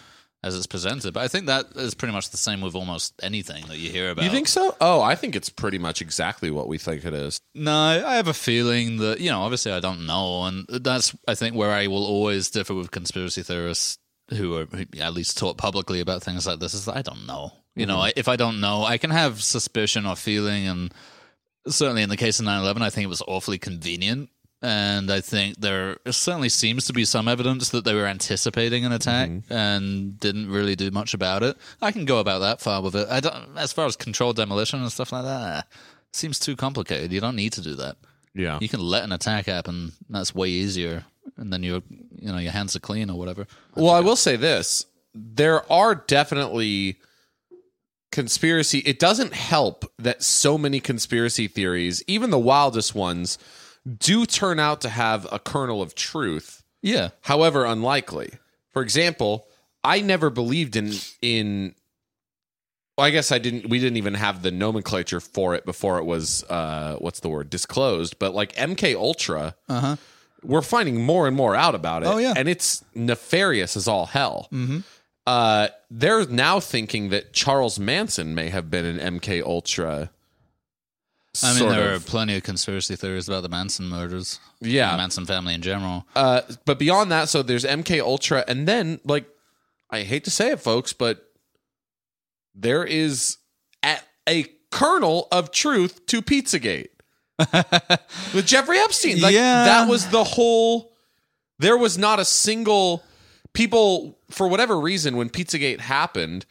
[0.41, 3.65] as it's presented, but I think that is pretty much the same with almost anything
[3.67, 4.23] that you hear about.
[4.23, 4.75] you think so?
[4.79, 7.41] Oh, I think it's pretty much exactly what we think it is.
[7.53, 9.41] No, I have a feeling that you know.
[9.41, 13.43] Obviously, I don't know, and that's I think where I will always differ with conspiracy
[13.43, 13.97] theorists
[14.29, 16.73] who are who at least talk publicly about things like this.
[16.73, 17.51] Is that I don't know.
[17.75, 18.19] You know, mm-hmm.
[18.19, 20.93] if I don't know, I can have suspicion or feeling, and
[21.67, 24.29] certainly in the case of 9-11, I think it was awfully convenient.
[24.61, 28.91] And I think there certainly seems to be some evidence that they were anticipating an
[28.91, 29.53] attack mm-hmm.
[29.53, 31.55] and didn't really do much about it.
[31.81, 33.07] I can go about that far with it.
[33.09, 35.67] I don't, as far as controlled demolition and stuff like that,
[36.11, 37.13] seems too complicated.
[37.13, 37.95] You don't need to do that.
[38.35, 39.93] Yeah, You can let an attack happen.
[40.09, 41.05] That's way easier,
[41.37, 41.81] and then your
[42.15, 43.47] you know your hands are clean or whatever.
[43.75, 46.97] Well, I will say this: there are definitely
[48.11, 48.79] conspiracy.
[48.79, 53.37] It doesn't help that so many conspiracy theories, even the wildest ones,
[53.97, 56.63] do turn out to have a kernel of truth.
[56.81, 58.31] Yeah, however unlikely.
[58.71, 59.47] For example,
[59.83, 61.75] I never believed in in
[62.97, 66.05] well, I guess I didn't we didn't even have the nomenclature for it before it
[66.05, 69.95] was uh what's the word disclosed, but like MK Ultra, uh huh.
[70.43, 72.07] we're finding more and more out about it.
[72.07, 72.33] Oh, yeah.
[72.35, 74.47] And it's nefarious as all hell.
[74.51, 74.79] Mm-hmm.
[75.27, 80.09] Uh, they're now thinking that Charles Manson may have been an MK Ultra.
[81.43, 84.39] I mean, there of- are plenty of conspiracy theories about the Manson murders.
[84.59, 84.91] Yeah.
[84.91, 86.05] the Manson family in general.
[86.15, 89.25] Uh, but beyond that, so there's MK Ultra, and then like
[89.91, 91.23] I hate to say it, folks, but
[92.55, 93.37] there is
[93.85, 96.89] a, a kernel of truth to Pizzagate
[98.33, 99.21] with Jeffrey Epstein.
[99.21, 99.65] Like Yeah.
[99.65, 100.91] that was the whole.
[101.59, 103.03] There was not a single
[103.53, 106.45] people for whatever reason when Pizzagate happened.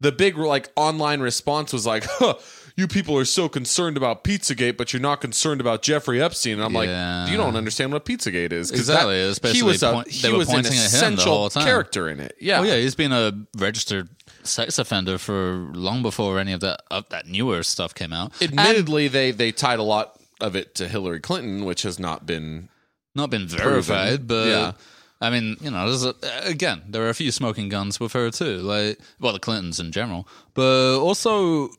[0.00, 2.34] the big like online response was like, huh,
[2.76, 6.62] "You people are so concerned about PizzaGate, but you're not concerned about Jeffrey Epstein." And
[6.64, 7.22] I'm Yeah.
[7.22, 10.22] like, "You don't understand what PizzaGate is." Exactly, that- it's he was a point- he
[10.22, 11.64] they were was an pointing at him the essential time.
[11.64, 12.34] character in it.
[12.40, 14.08] Yeah, Oh yeah, he's been a registered
[14.42, 18.32] sex offender for long before any of that of that newer stuff came out.
[18.42, 22.68] Admittedly, they they tied a lot of it to Hillary Clinton, which has not been.
[23.14, 24.72] not been verified, but Yeah.
[25.22, 28.30] I mean, you know, there's a, again, there are a few smoking guns with her
[28.30, 31.70] too, like well, the Clintons in general, but also,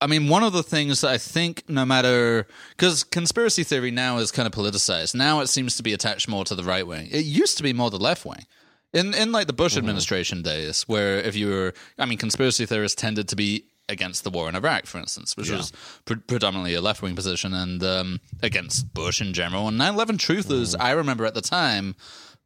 [0.00, 4.16] I mean, one of the things that I think, no matter because conspiracy theory now
[4.16, 5.14] is kind of politicized.
[5.14, 7.08] Now it seems to be attached more to the right wing.
[7.12, 8.46] It used to be more the left wing.
[8.94, 12.98] In in like the Bush administration days, where if you were, I mean, conspiracy theorists
[12.98, 15.70] tended to be against the war in Iraq, for instance, which was
[16.06, 19.68] pre- predominantly a left wing position, and um, against Bush in general.
[19.68, 21.94] And 9 11 truthers, I remember at the time,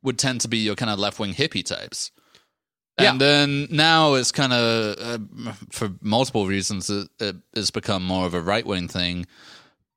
[0.03, 2.11] would tend to be your kind of left wing hippie types.
[2.99, 8.27] And then now it's kind of, uh, for multiple reasons, it, it, it's become more
[8.27, 9.27] of a right wing thing.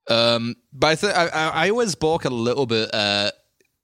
[0.08, 3.34] Um, but I, th- I, I I always balk a little bit at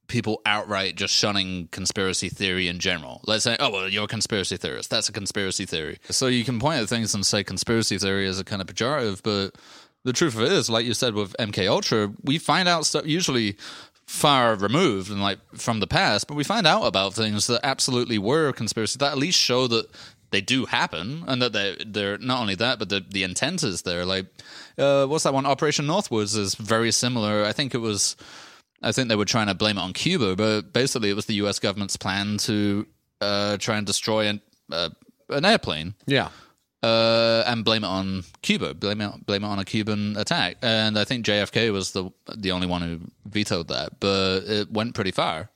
[0.07, 3.21] people outright just shunning conspiracy theory in general.
[3.25, 4.89] Let's say, oh, well, you're a conspiracy theorist.
[4.89, 5.99] That's a conspiracy theory.
[6.09, 9.21] So you can point at things and say conspiracy theory is a kind of pejorative,
[9.23, 9.55] but
[10.03, 13.05] the truth of it is, like you said with MK Ultra, we find out stuff
[13.05, 13.57] usually
[14.07, 18.17] far removed and like from the past, but we find out about things that absolutely
[18.17, 19.87] were conspiracy that at least show that
[20.31, 23.81] they do happen and that they they're not only that but the the intent is
[23.83, 24.05] there.
[24.05, 24.25] Like
[24.77, 25.45] uh what's that one?
[25.45, 27.43] Operation northwoods is very similar.
[27.43, 28.15] I think it was
[28.83, 31.33] i think they were trying to blame it on cuba but basically it was the
[31.33, 32.85] us government's plan to
[33.21, 34.39] uh try and destroy an,
[34.71, 34.89] uh,
[35.29, 35.95] an airplane.
[36.05, 36.29] Yeah,
[36.87, 40.57] uh, and blame it on Cuba, blame it blame it on a Cuban attack.
[40.61, 44.95] And I think JFK was the the only one who vetoed that, but it went
[44.95, 45.49] pretty far.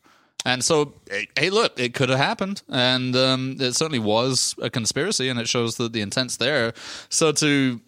[0.44, 0.96] And so,
[1.38, 5.48] hey, look, it could have happened, and um, it certainly was a conspiracy, and it
[5.48, 6.74] shows that the intent's there.
[7.10, 7.80] So to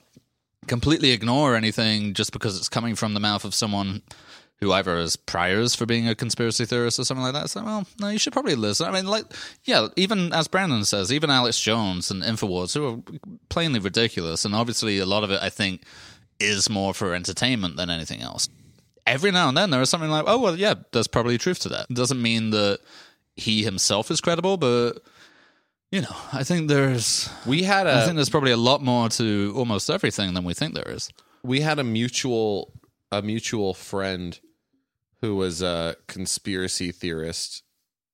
[0.67, 4.03] completely ignore anything just because it's coming from the mouth of someone
[4.63, 7.49] who either has priors for being a conspiracy theorist or something like that.
[7.49, 8.87] So, like, well, no, you should probably listen.
[8.87, 9.25] I mean, like,
[9.65, 13.17] yeah, even as Brandon says, even Alex Jones and Infowars, who are
[13.49, 15.83] plainly ridiculous, and obviously a lot of it, I think,
[16.39, 18.49] is more for entertainment than anything else.
[19.05, 21.69] Every now and then there is something like, oh, well, yeah, there's probably truth to
[21.69, 21.87] that.
[21.89, 22.79] It doesn't mean that
[23.35, 24.93] he himself is credible, but,
[25.91, 27.29] you know, I think there's.
[27.45, 30.53] we had I a think there's probably a lot more to almost everything than we
[30.53, 31.09] think there is.
[31.43, 32.71] we had a mutual
[33.11, 34.39] a mutual friend
[35.23, 37.63] who was a conspiracy theorist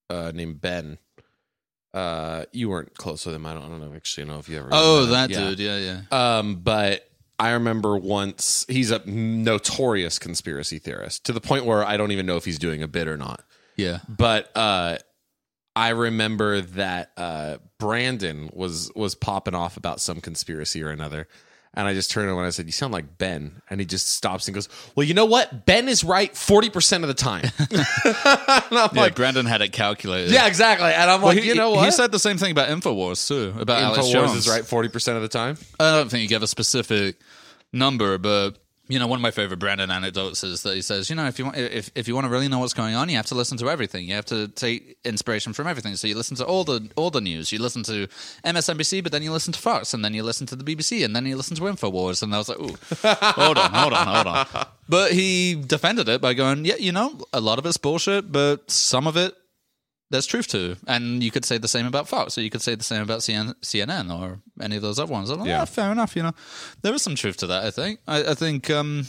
[0.08, 0.96] uh, named Ben.
[1.92, 3.44] Uh, you weren't close with him.
[3.44, 4.68] I don't, I don't know actually know if you ever.
[4.70, 5.42] Oh, that him.
[5.42, 5.48] Yeah.
[5.48, 5.58] dude.
[5.58, 5.78] Yeah,
[6.12, 6.38] yeah.
[6.38, 11.96] Um, but I remember once he's a notorious conspiracy theorist to the point where I
[11.96, 13.42] don't even know if he's doing a bit or not.
[13.74, 13.98] Yeah.
[14.08, 14.98] But uh,
[15.74, 21.26] I remember that uh, Brandon was was popping off about some conspiracy or another.
[21.74, 23.62] And I just turned to him and I said, You sound like Ben.
[23.70, 25.66] And he just stops and goes, Well, you know what?
[25.66, 27.44] Ben is right 40% of the time.
[27.58, 27.86] and
[28.78, 30.32] I'm Yeah, like, Brandon had it calculated.
[30.32, 30.88] Yeah, exactly.
[30.92, 31.84] And I'm like, he, You know what?
[31.84, 33.54] He said the same thing about Infowars too.
[33.58, 35.56] About Alex Jones is right 40% of the time.
[35.78, 37.20] I don't think he gave a specific
[37.72, 38.58] number, but
[38.90, 41.38] you know, one of my favorite Brandon anecdotes is that he says, you know, if
[41.38, 43.36] you want, if if you want to really know what's going on, you have to
[43.36, 44.04] listen to everything.
[44.08, 45.94] You have to take inspiration from everything.
[45.94, 47.52] So you listen to all the all the news.
[47.52, 48.08] You listen to
[48.44, 51.14] MSNBC, but then you listen to Fox, and then you listen to the BBC, and
[51.14, 52.22] then you listen to Infowars.
[52.22, 52.76] And I was like, ooh,
[53.40, 54.66] hold on, hold on, hold on.
[54.90, 58.68] But he defended it by going, yeah, you know, a lot of it's bullshit, but
[58.68, 59.36] some of it
[60.10, 60.76] there's truth to.
[60.86, 63.20] And you could say the same about Fox, or you could say the same about
[63.20, 65.30] CN- CNN or any of those other ones.
[65.30, 65.58] I'm like, Yeah.
[65.60, 66.16] yeah, fair enough.
[66.16, 66.32] You know,
[66.82, 67.64] there is some truth to that.
[67.64, 68.00] I think.
[68.08, 69.06] I, I think um,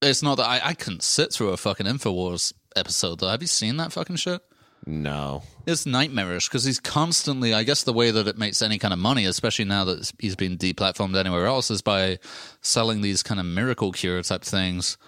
[0.00, 3.20] it's not that I, I couldn't sit through a fucking Infowars episode.
[3.20, 4.40] Though, have you seen that fucking shit?
[4.84, 5.44] No.
[5.64, 7.54] It's nightmarish because he's constantly.
[7.54, 10.34] I guess the way that it makes any kind of money, especially now that he's
[10.34, 12.18] been deplatformed anywhere else, is by
[12.62, 14.98] selling these kind of miracle cure type things.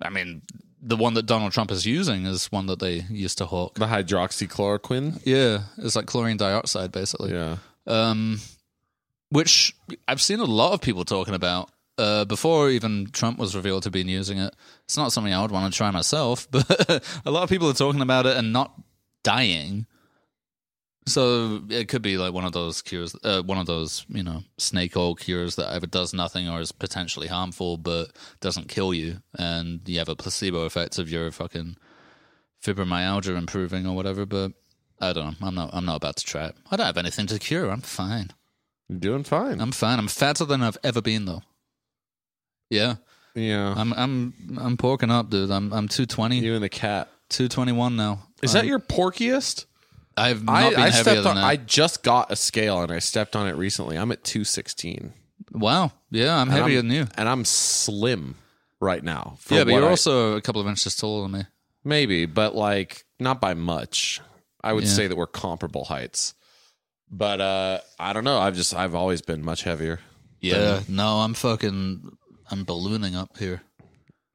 [0.00, 0.42] I mean,
[0.82, 3.74] the one that Donald Trump is using is one that they used to hawk.
[3.74, 5.22] The hydroxychloroquine?
[5.24, 7.32] Yeah, it's like chlorine dioxide, basically.
[7.32, 7.56] Yeah.
[7.86, 8.40] Um,
[9.30, 9.74] which
[10.08, 13.90] I've seen a lot of people talking about uh, before even Trump was revealed to
[13.90, 14.54] be using it.
[14.84, 17.74] It's not something I would want to try myself, but a lot of people are
[17.74, 18.72] talking about it and not
[19.22, 19.86] dying.
[21.06, 24.42] So it could be like one of those cures, uh, one of those you know
[24.58, 29.22] snake oil cures that either does nothing or is potentially harmful but doesn't kill you,
[29.38, 31.76] and you have a placebo effect of your fucking
[32.62, 34.26] fibromyalgia improving or whatever.
[34.26, 34.52] But
[35.00, 35.46] I don't know.
[35.46, 35.70] I'm not.
[35.72, 36.56] I'm not about to try it.
[36.70, 37.70] I don't have anything to cure.
[37.70, 38.30] I'm fine.
[38.88, 39.60] You're doing fine.
[39.60, 39.98] I'm fine.
[39.98, 41.42] I'm fatter than I've ever been though.
[42.68, 42.96] Yeah,
[43.34, 43.74] yeah.
[43.76, 43.92] I'm.
[43.94, 44.34] I'm.
[44.58, 45.50] I'm porking up, dude.
[45.50, 45.72] I'm.
[45.72, 47.08] I'm 220, you and the cat.
[47.30, 48.26] 221 now.
[48.42, 49.66] Is that your porkiest?
[50.20, 51.34] I've not I, been I heavier stepped than on.
[51.36, 51.44] that.
[51.44, 53.96] I just got a scale and I stepped on it recently.
[53.96, 55.12] I'm at 216.
[55.52, 55.92] wow.
[56.10, 57.06] Yeah, I'm heavier than you.
[57.16, 58.34] and I'm slim
[58.80, 59.36] right now.
[59.40, 61.44] for Yeah, but what you're I- also a couple of inches taller than me.
[61.84, 64.20] maybe, but like not by much.
[64.62, 64.90] I would Yeah.
[64.90, 66.34] say that we're comparable heights.
[67.10, 68.38] But uh I don't know.
[68.38, 70.00] I've just I've always been much heavier.
[70.40, 70.80] Yeah.
[70.88, 72.16] No, I'm fucking.
[72.50, 73.62] I'm ballooning up here.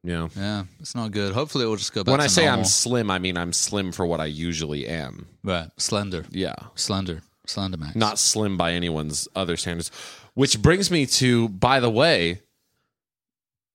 [0.06, 0.30] Know.
[0.36, 1.32] Yeah, it's not good.
[1.34, 2.12] Hopefully, it will just go back.
[2.12, 2.60] When I say normal.
[2.60, 5.26] I'm slim, I mean I'm slim for what I usually am.
[5.42, 6.54] right, slender, Yeah.
[6.74, 7.96] slender, slender max.
[7.96, 9.90] Not slim by anyone's other standards.
[10.34, 12.40] Which brings me to, by the way,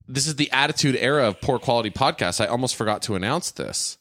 [0.08, 2.40] this is the attitude era of poor quality podcasts.
[2.44, 3.98] I almost forgot to announce this.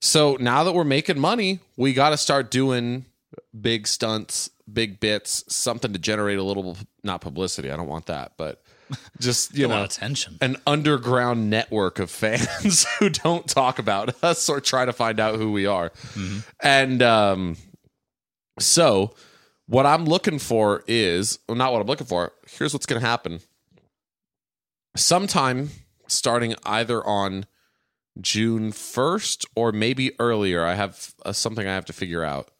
[0.00, 3.06] So now that we're making money, we got to start doing
[3.58, 7.70] big stunts, big bits, something to generate a little, not publicity.
[7.70, 8.62] I don't want that, but
[9.20, 10.38] just, you know, of tension.
[10.40, 15.36] an underground network of fans who don't talk about us or try to find out
[15.36, 15.92] who we are.
[16.60, 17.56] And um,
[18.58, 19.14] so,
[19.66, 22.32] what I'm looking for is well, not what I'm looking for.
[22.48, 23.40] Here's what's going to happen.
[24.96, 25.70] Sometime
[26.06, 27.46] starting either on
[28.20, 32.50] June 1st or maybe earlier, I have uh, something I have to figure out.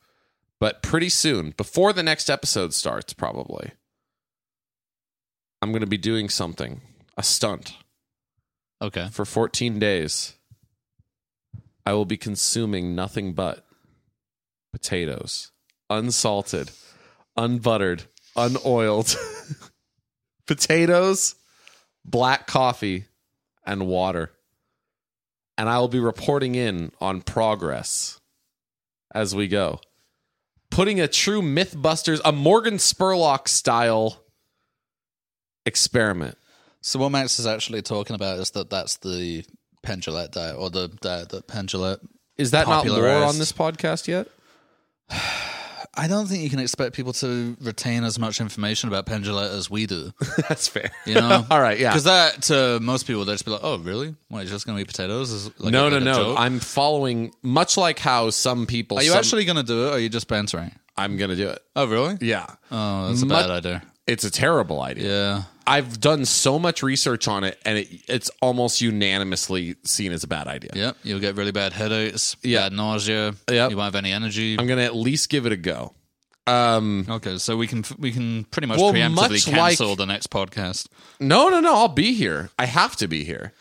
[0.60, 3.72] But pretty soon, before the next episode starts, probably,
[5.64, 6.83] I'm going to be doing something,
[7.16, 7.72] a stunt
[8.83, 9.09] Okay.
[9.11, 10.35] for 14 days.
[11.87, 13.64] I will be consuming nothing but
[14.74, 15.53] potatoes,
[15.88, 16.70] unsalted,
[17.38, 18.03] unbuttered,
[18.37, 19.16] unoiled
[20.46, 21.35] potatoes,
[22.05, 23.07] black coffee,
[23.64, 24.33] and water.
[25.57, 28.20] And I will be reporting in on progress
[29.14, 29.81] as we go.
[30.70, 34.23] Putting a true Mythbusters, a Morgan Spurlock style
[35.66, 36.37] experiment.
[36.81, 39.44] So what Max is actually talking about is that that's the
[39.83, 41.98] Penn Jillette diet, or the diet that Penn Jillette.
[42.37, 44.29] Is that not lore on this podcast yet?
[45.96, 49.55] I don't think you can expect people to retain as much information about Penn Jillette
[49.57, 50.12] as we do.
[50.48, 50.90] That's fair.
[51.07, 51.90] You know, All right, yeah.
[51.90, 54.16] Because that to most people, they'd just be like, "Oh, really?
[54.29, 54.42] What?
[54.42, 56.14] It's just going to be potatoes?" Is like no, a, no, like no.
[56.14, 56.37] joke?
[56.40, 58.98] I'm following much like how some people.
[58.98, 59.88] Are you some- actually going to do it?
[59.90, 60.72] Or are you just bantering?
[60.96, 61.59] I'm gonna do it.
[61.74, 62.16] Oh, really?
[62.20, 63.83] Yeah, Oh, that's a Mu- bad idea.
[64.07, 65.09] it's a terrible idea.
[65.09, 65.42] Yeah.
[65.66, 70.27] I've done so much research on it, and it, it's almost unanimously seen as a
[70.29, 70.70] bad idea.
[70.74, 70.96] Yep.
[71.03, 72.37] You'll get really bad headaches.
[72.42, 72.64] Yeah.
[72.68, 73.35] Bad nausea.
[73.50, 74.57] Yeah, You won't have any energy.
[74.59, 75.94] I'm gonna at least give it a go.
[76.46, 80.31] Um, Okay, so we can we can pretty much Well, preemptively cancel like- the next
[80.31, 80.88] podcast.
[81.18, 81.74] no, no, no.
[81.74, 82.50] I'll be here.
[82.59, 83.53] I have to be here.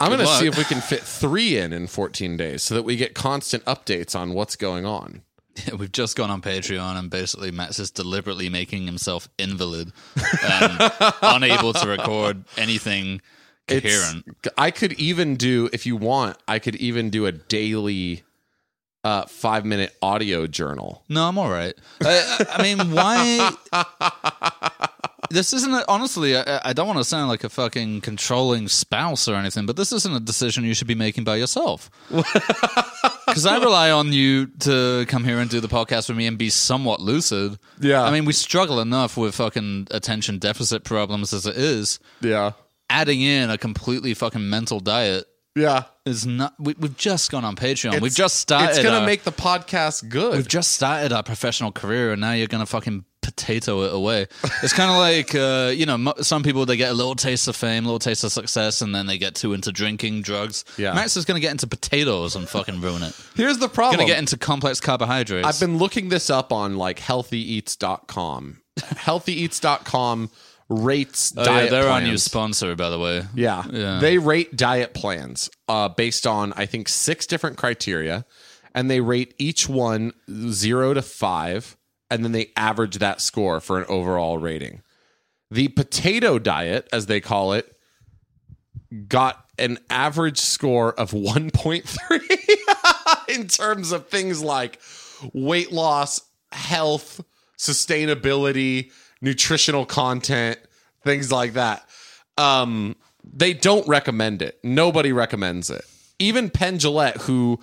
[0.00, 2.82] I'm Good gonna see if we can fit three in in 14 days, so that
[2.82, 5.22] we get constant updates on what's going on.
[5.78, 9.92] We've just gone on Patreon and basically Matt's is deliberately making himself invalid
[10.42, 13.20] and unable to record anything
[13.68, 14.14] It's-
[14.58, 18.22] I could even do, if you want, I could even do a daily
[19.04, 21.02] uh, five minute audio journal.
[21.08, 21.74] No, I'm all right.
[22.02, 23.50] I, I mean, why?
[25.32, 26.36] This isn't a, honestly.
[26.36, 29.92] I, I don't want to sound like a fucking controlling spouse or anything, but this
[29.92, 31.90] isn't a decision you should be making by yourself.
[33.26, 36.36] Because I rely on you to come here and do the podcast with me and
[36.36, 37.58] be somewhat lucid.
[37.80, 38.02] Yeah.
[38.02, 41.98] I mean, we struggle enough with fucking attention deficit problems as it is.
[42.20, 42.52] Yeah.
[42.90, 45.24] Adding in a completely fucking mental diet
[45.56, 45.84] Yeah.
[46.04, 46.54] is not.
[46.58, 48.02] We, we've just gone on Patreon.
[48.02, 48.70] we've just started.
[48.70, 50.36] It's going to our- make the podcast good.
[50.36, 54.26] We've just started our professional career, and now you're gonna fucking potato it away.
[54.62, 57.56] It's kind of like uh, you know, some people they get a little taste of
[57.56, 60.64] fame, a little taste of success, and then they get too into drinking, drugs.
[60.76, 60.92] Yeah.
[60.92, 63.14] Max is gonna get into potatoes and fucking ruin it.
[63.34, 63.98] Here's the problem.
[63.98, 65.46] Gonna get into complex carbohydrates.
[65.46, 68.62] I've been looking this up on like healthyeats.com.
[68.78, 70.30] healthyeats.com
[70.68, 73.24] rates oh, diet yeah, they're our new sponsor, by the way.
[73.34, 73.64] Yeah.
[73.70, 73.98] Yeah.
[74.00, 78.24] They rate diet plans uh, based on, I think, six different criteria.
[78.74, 80.12] And they rate each one
[80.50, 81.76] zero to five.
[82.12, 84.82] And then they average that score for an overall rating.
[85.50, 87.74] The potato diet, as they call it,
[89.08, 94.78] got an average score of 1.3 in terms of things like
[95.32, 96.20] weight loss,
[96.52, 97.24] health,
[97.56, 100.58] sustainability, nutritional content,
[101.04, 101.88] things like that.
[102.36, 102.94] Um,
[103.24, 104.58] they don't recommend it.
[104.62, 105.86] Nobody recommends it.
[106.18, 107.58] Even Penn Jillette, who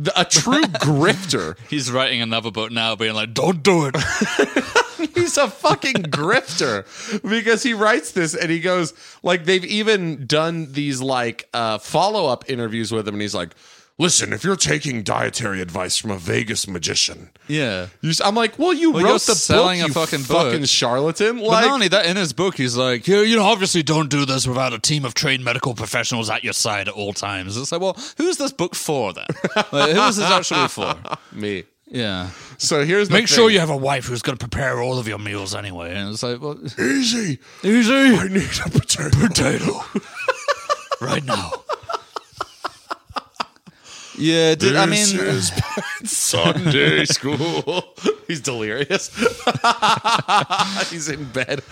[0.00, 3.96] the, a true grifter, He's writing another book now, being like, "Don't do it."
[5.14, 6.84] he's a fucking grifter
[7.28, 12.48] because he writes this and he goes like they've even done these like uh, follow-up
[12.50, 13.50] interviews with him and he's like
[14.00, 17.86] listen if you're taking dietary advice from a vegas magician yeah.
[18.24, 20.68] i'm like well you Well, wrote the selling book, a fucking fucking book.
[20.68, 24.08] charlatan But not only that, in his book, he's like, you, you know, obviously don't
[24.08, 27.56] do this without a team of trained medical professionals at your side at all times.
[27.56, 29.26] It's like, well, who's this book for then?
[29.72, 30.94] Like, who is this actually for?
[31.32, 32.30] me Yeah.
[32.58, 33.34] So here's the Make thing.
[33.36, 35.94] sure you have a wife who's going to prepare all of your meals anyway.
[35.94, 37.38] And it's like, well, easy.
[37.62, 37.92] easy.
[37.92, 39.26] I need a potato.
[39.26, 39.80] Potato.
[41.00, 41.50] right now.
[44.20, 45.50] Yeah, did, I mean, is
[46.04, 47.94] Sunday school.
[48.28, 49.08] He's delirious.
[50.90, 51.62] He's in bed.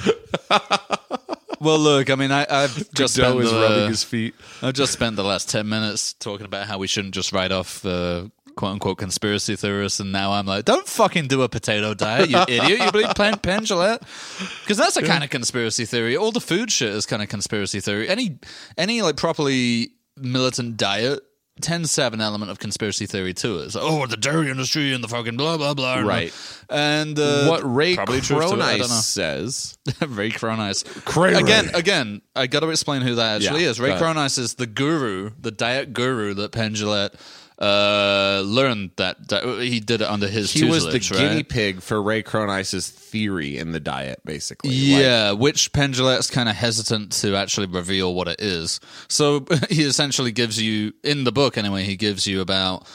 [1.60, 4.34] well, look, I mean, I, I've just spent is the, rubbing his feet.
[4.62, 7.82] I've just spent the last 10 minutes talking about how we shouldn't just write off
[7.82, 10.00] the quote unquote conspiracy theorists.
[10.00, 12.80] And now I'm like, don't fucking do a potato diet, you idiot.
[12.80, 16.16] You believe Plant Penn Because that's a kind of conspiracy theory.
[16.16, 18.08] All the food shit is kind of conspiracy theory.
[18.08, 18.38] Any,
[18.78, 21.20] any like properly militant diet
[21.60, 23.64] tends to have an element of conspiracy theory to it.
[23.66, 26.00] It's like, oh, the dairy industry and the fucking blah, blah, blah.
[26.00, 26.32] Right.
[26.70, 28.94] And uh, what Ray probably truth to it, I Cronise don't know.
[28.96, 29.78] says.
[30.08, 30.82] Ray Cronise.
[31.04, 31.40] Cray Ray.
[31.40, 33.80] Again, again, I got to explain who that actually Yeah, is.
[33.80, 34.02] Ray go ahead.
[34.02, 37.14] Cronise is the guru, the diet guru that Penn Jillette,
[37.58, 41.10] uh, learned that, that he did it under his He was the right?
[41.10, 44.70] guinea pig for Ray Cronise's theory in the diet, basically.
[44.70, 48.78] Like, Yeah, which Penn Jillette's kind of hesitant to actually reveal what it is.
[49.08, 52.86] So he essentially gives you, in the book anyway, he gives you about,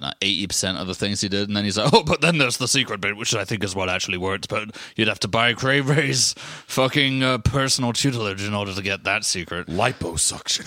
[0.00, 1.48] know, 80% of the things he did.
[1.48, 3.74] And then he's like, oh, but then there's the secret bit, which I think is
[3.74, 4.46] what actually works.
[4.46, 6.32] But you'd have to buy Cray Ray's
[6.66, 9.68] fucking uh, personal tutelage in order to get that secret.
[9.68, 10.66] liposuction.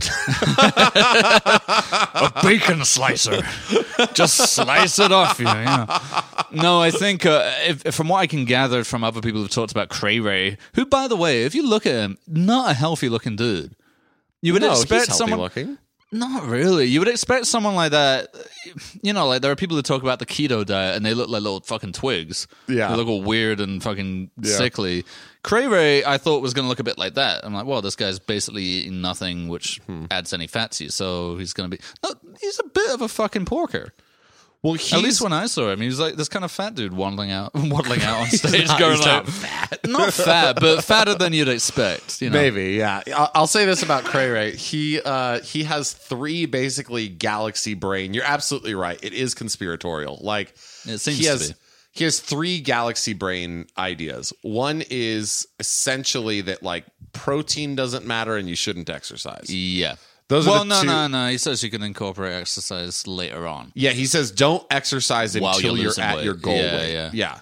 [2.16, 3.42] a bacon slicer.
[4.14, 5.46] Just slice it off you.
[5.46, 6.24] Yeah.
[6.52, 9.50] No, I think uh, if, if from what I can gather from other people who've
[9.50, 12.74] talked about Cray Ray, who, by the way, if you look at him, not a
[12.74, 13.76] healthy looking dude.
[14.42, 15.40] You would no, expect someone.
[15.40, 15.78] looking.
[16.12, 16.86] Not really.
[16.86, 18.30] You would expect someone like that.
[19.04, 21.30] You know, like there are people who talk about the keto diet and they look
[21.30, 22.48] like little fucking twigs.
[22.68, 22.90] Yeah.
[22.90, 24.56] They look all weird and fucking Yeah.
[24.58, 25.06] sickly.
[25.44, 27.46] Cray Ray, I thought was going to look a bit like that.
[27.46, 30.06] I'm like, well, this guy's basically eating nothing which Hmm.
[30.10, 30.90] adds any fat to you.
[30.90, 31.84] So he's going to be.
[32.04, 33.94] No, he's a bit of a fucking porker.
[34.62, 36.92] Well, At least when I saw him, he was like this kind of fat dude
[36.94, 41.16] waddling out, waddling out on stage, not- going like, not fat, not fat, but fatter
[41.16, 42.22] than you'd expect.
[42.22, 43.02] You know, Maybe, yeah.
[43.16, 44.56] I'll, I'll say this about Cray Ray.
[44.58, 48.14] He uh, he has three basically galaxy brain.
[48.14, 49.00] You're absolutely right.
[49.02, 50.20] It is conspiratorial.
[50.22, 50.50] Like
[50.86, 51.58] It seems he to has be.
[51.94, 54.34] he has three galaxy brain ideas.
[54.42, 56.84] One is essentially that like
[57.14, 59.50] protein doesn't matter and you shouldn't exercise.
[59.50, 59.96] yeah.
[60.30, 61.28] Those are well, the no, two- no, no.
[61.30, 63.72] He says you can incorporate exercise later on.
[63.76, 66.26] Yeah, he says don't exercise While until you're you're, losing at weight.
[66.26, 66.94] your goal Yeah, weight.
[66.94, 67.10] yeah.
[67.14, 67.40] yeah.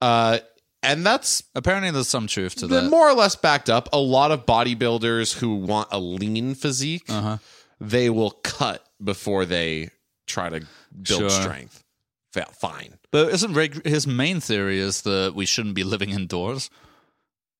[0.00, 0.38] Uh,
[0.84, 2.90] and that's Apparently, there's some truth to that.
[2.90, 3.88] more or less backed up.
[3.92, 7.38] A lot of bodybuilders who want a lean physique, Uh-huh.
[7.80, 9.90] they will cut before they
[10.26, 10.60] try to
[11.02, 11.30] build Sure.
[11.30, 11.84] strength.
[12.32, 12.98] Fa- Fine.
[13.10, 16.70] But isn't Rick, his main theory is that we shouldn't be living indoors?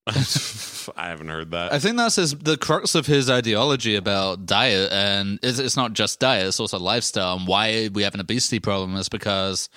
[0.07, 1.73] I haven't heard that.
[1.73, 5.93] I think that's his, the crux of his ideology about diet, and it's, it's not
[5.93, 7.37] just diet; it's also lifestyle.
[7.37, 9.69] And why we have an obesity problem is because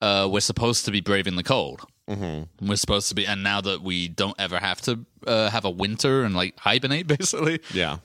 [0.00, 1.82] uh, we're supposed to be braving the cold.
[2.08, 2.66] Mm-hmm.
[2.66, 5.70] We're supposed to be, and now that we don't ever have to uh, have a
[5.70, 7.98] winter and like hibernate, basically, yeah.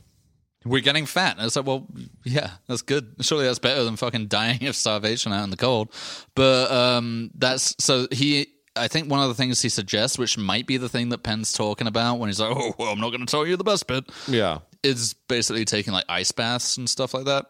[0.66, 1.38] we're getting fat.
[1.38, 1.88] And it's like, well,
[2.24, 3.16] yeah, that's good.
[3.22, 5.92] Surely that's better than fucking dying of starvation out in the cold.
[6.36, 8.48] But um, that's so he.
[8.76, 11.54] I think one of the things he suggests, which might be the thing that Penn's
[11.54, 13.86] talking about when he's like, "Oh, well, I'm not going to tell you the best
[13.88, 14.60] bit," Yeah.
[14.84, 17.46] is basically taking like ice baths and stuff like that.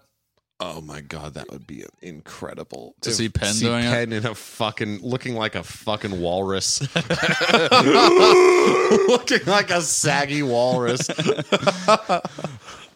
[0.60, 4.14] Oh my god, that would be incredible To see Penn see doing it?
[4.14, 6.80] In a fucking looking like a fucking walrus,
[9.08, 11.10] looking like a saggy walrus.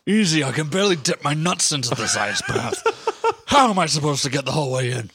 [0.06, 2.82] Easy, I can barely dip my nuts into this ice bath.
[3.48, 5.12] How am I supposed to get the whole way in?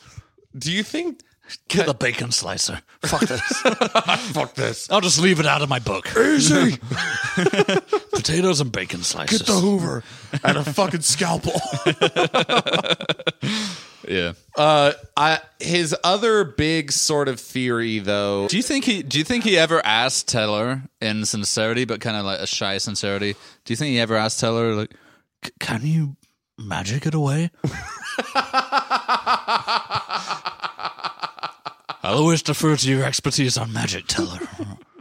[0.56, 1.20] Do you think?
[1.68, 2.80] Get the bacon slicer.
[3.02, 3.40] Fuck this.
[4.32, 4.90] Fuck this.
[4.90, 6.08] I'll just leave it out of my book.
[6.16, 6.78] Easy.
[8.12, 9.38] Potatoes and bacon slices.
[9.38, 10.02] Get the Hoover
[10.44, 11.60] and a fucking scalpel.
[14.08, 14.32] yeah.
[14.56, 18.48] Uh, I his other big sort of theory, though.
[18.48, 19.02] Do you think he?
[19.02, 22.78] Do you think he ever asked Teller in sincerity, but kind of like a shy
[22.78, 23.34] sincerity?
[23.64, 24.94] Do you think he ever asked Teller like,
[25.58, 26.16] "Can you
[26.58, 27.50] magic it away?"
[32.02, 34.38] I'll always defer to your expertise on magic, Teller.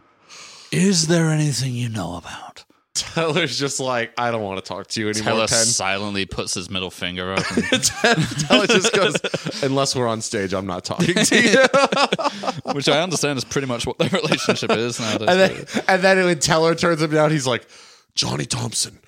[0.72, 2.64] Is there anything you know about?
[2.94, 5.34] Teller's just like, I don't want to talk to you anymore.
[5.34, 5.66] Teller Penn.
[5.66, 7.44] silently puts his middle finger up.
[7.58, 7.84] and-
[8.40, 9.16] Teller just goes,
[9.64, 12.72] unless we're on stage, I'm not talking to you.
[12.74, 15.28] which I understand is pretty much what their relationship is nowadays.
[15.30, 17.66] and then, and then when Teller turns him down, he's like,
[18.14, 19.00] Johnny Thompson.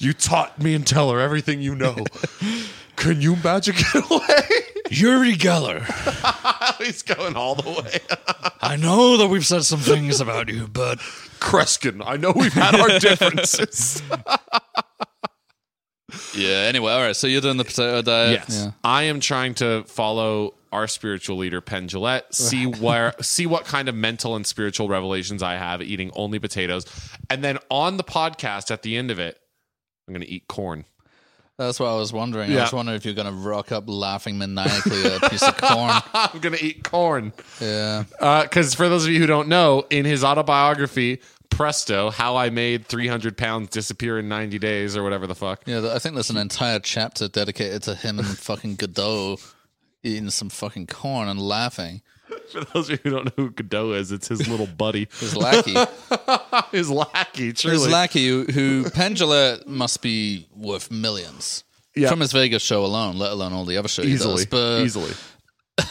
[0.00, 1.96] you taught me and Teller everything you know.
[2.96, 4.64] Can you magic it away?
[4.90, 5.84] Uri Geller.
[6.78, 7.98] he's going all the way.
[8.60, 10.98] I know that we've said some things about you, but
[11.40, 14.02] Kreskin, I know we've had our differences.
[16.34, 16.64] Yeah.
[16.68, 17.16] Anyway, all right.
[17.16, 18.32] So you're doing the potato diet.
[18.48, 18.70] Yes, Yeah.
[18.82, 22.32] I am trying to follow our spiritual leader Penn Jillette.
[22.34, 26.84] See where, see what kind of mental and spiritual revelations I have eating only potatoes,
[27.30, 29.38] and then on the podcast at the end of it,
[30.06, 30.84] I'm going to eat corn.
[31.58, 32.50] That's what I was wondering.
[32.52, 32.62] I Yeah.
[32.62, 35.90] was wondering if you're going to rock up laughing maniacally at a piece of corn.
[36.14, 37.32] I'm going to eat corn.
[37.60, 38.04] Yeah.
[38.20, 42.50] Uh, because for those of you who don't know, in his autobiography, Presto, How I
[42.50, 45.62] Made 300 Pounds Disappear in 90 Days, or whatever the fuck.
[45.66, 45.92] Yeah.
[45.92, 49.40] I think there's an entire chapter dedicated to him and fucking Goudeau
[50.04, 52.02] eating some fucking corn and laughing.
[52.52, 55.36] For those of you who don't know who Goudeau is, it's his little buddy, His
[55.36, 55.74] lackey.
[56.76, 57.72] his lackey, true.
[57.72, 61.64] his lackey, who, who Penn Jillette must be worth millions.
[61.94, 62.08] Yeah.
[62.10, 64.46] From his Vegas show alone, let alone all the other shows he easily, does.
[64.46, 65.12] But easily.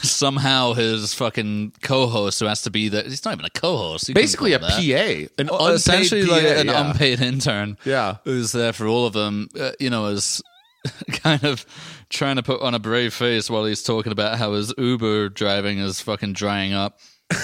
[0.01, 4.13] somehow his fucking co-host, who has to be there, he's not even a co-host.
[4.13, 4.69] Basically a that.
[4.69, 6.89] PA, an Well, unpaid essentially PA, like an yeah.
[6.89, 7.77] unpaid intern.
[7.85, 8.17] Yeah.
[8.23, 9.49] who's there for all of them.
[9.59, 10.41] Uh, you know, is
[11.11, 11.65] kind of
[12.09, 15.79] trying to put on a brave face while he's talking about how his Uber driving
[15.79, 16.99] is fucking drying up.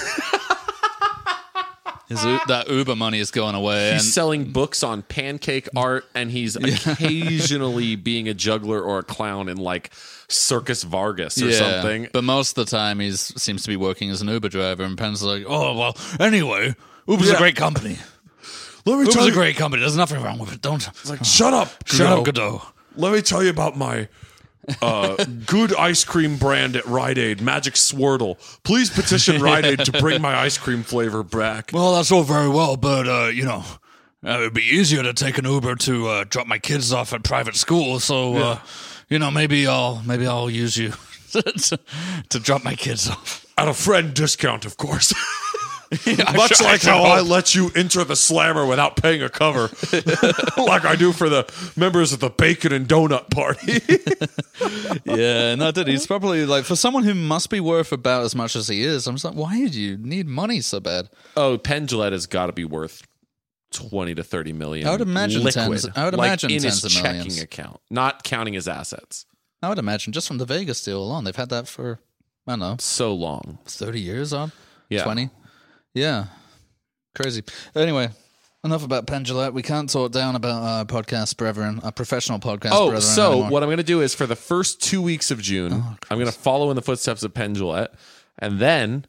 [2.08, 6.30] His that Uber money is going away, and He's selling books on pancake art, and
[6.30, 6.54] he's
[6.86, 9.90] occasionally being a juggler or a clown in like
[10.28, 12.08] Circus Vargas or yeah, something.
[12.12, 14.82] But most of the time, he seems to be working as an Uber driver.
[14.84, 16.74] And Penn's like, "Oh well, anyway,
[17.08, 17.96] Uber's a great company.
[18.84, 19.80] Let me Uber's tell a great company.
[19.80, 20.60] There's nothing wrong with it.
[20.60, 21.70] Don't Like, shut up.
[21.86, 22.58] shut up, Goudeau.
[22.60, 22.62] Goudeau."
[22.96, 24.08] Let me tell you about my
[24.82, 28.36] uh, good ice cream brand at Rite Aid, Magic Swirtle.
[28.62, 31.70] Please petition Rite Aid to bring my ice cream flavor back.
[31.72, 33.64] Well, that's all very well, but uh, you know,
[34.24, 37.22] uh, it'd be easier to take an Uber to uh, drop my kids off at
[37.22, 38.00] private school.
[38.00, 38.58] So, uh,
[39.08, 40.92] you know, maybe I'll maybe I'll use you
[41.32, 41.78] to,
[42.30, 43.46] to drop my kids off.
[43.56, 45.12] At a friend discount, of course.
[46.06, 49.22] I Much should- I like should how I let you enter the slammer without paying
[49.22, 49.70] a cover,
[50.56, 51.44] like I do for the
[51.76, 53.80] members of the bacon and donut party.
[55.04, 58.56] yeah, no, dude, he's probably like for someone who must be worth about as much
[58.56, 59.06] as he is.
[59.06, 61.08] I'm just like, why did you need money so bad?
[61.36, 63.02] oh, Penn Jillette has got to be worth
[63.72, 64.86] twenty to thirty million.
[64.86, 67.40] I would imagine liquid, tens- I would like imagine in tens his of checking millions.
[67.42, 69.26] account, not counting his assets.
[69.62, 71.98] I would imagine just from the Vegas deal alone, they've had that for
[72.46, 73.58] I don't know, So long.
[73.66, 74.52] thirty years on,
[74.90, 75.02] Yeah.
[75.04, 75.30] twenty,
[75.94, 76.26] yeah,
[77.14, 77.42] crazy.
[77.74, 78.10] Anyway.
[78.64, 79.52] Enough about Penn Jillette.
[79.52, 83.02] We can't talk down about our podcast brethren, our professional podcast Oh, brethren.
[83.02, 83.50] so anymore.
[83.50, 85.70] what I'm going to do is for the first two weeks of June,
[86.10, 87.88] I'm going to follow in the footsteps of Penn Jillette,
[88.38, 89.04] and then,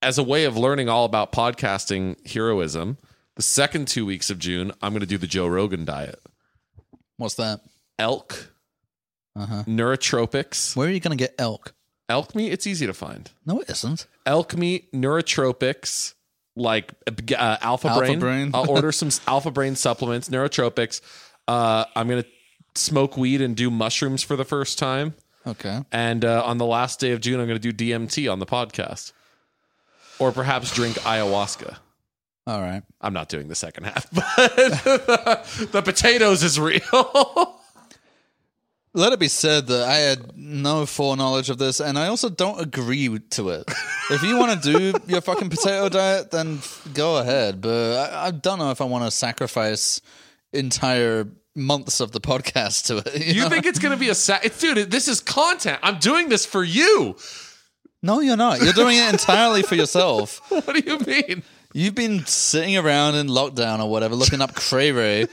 [0.00, 2.96] as a way of learning all about podcasting heroism,
[3.36, 6.18] the second two weeks of June, I'm going to do the Joe Rogan diet:
[7.18, 7.60] What's that?
[7.98, 8.52] elk,
[9.36, 9.64] Uh-huh.
[9.66, 11.74] neurotropics, Where are you going to get elk?
[12.08, 12.52] Elk meat.
[12.52, 13.30] It's easy to find.
[13.46, 14.06] No, it isn't.
[14.26, 16.14] Elk meat, neurotropics.
[16.54, 18.18] Like uh, alpha, Alpha brain.
[18.18, 18.50] Brain.
[18.52, 21.00] I'll order some alpha brain supplements, neurotropics.
[21.48, 22.26] Uh, I'm gonna
[22.74, 25.14] smoke weed and do mushrooms for the first time.
[25.46, 25.80] Okay.
[25.90, 28.46] And uh, on the last day of June, I'm going to do DMT on the
[28.46, 29.12] podcast,
[30.18, 31.76] or perhaps drink ayahuasca.
[32.46, 32.82] All right.
[33.00, 34.24] I'm not doing the second half, but
[35.72, 37.60] the potatoes is real.
[38.94, 42.60] Let it be said that I had no foreknowledge of this, and I also don't
[42.60, 43.64] agree to it.
[44.10, 46.60] if you want to do your fucking potato diet, then
[46.92, 47.62] go ahead.
[47.62, 50.02] But I, I don't know if I want to sacrifice
[50.52, 53.26] entire months of the podcast to it.
[53.26, 53.48] You, you know?
[53.48, 54.90] think it's going to be a sa- it's, dude?
[54.90, 55.78] This is content.
[55.82, 57.16] I'm doing this for you.
[58.02, 58.60] No, you're not.
[58.60, 60.40] You're doing it entirely for yourself.
[60.50, 61.42] What do you mean?
[61.72, 65.26] You've been sitting around in lockdown or whatever, looking up Cray Ray.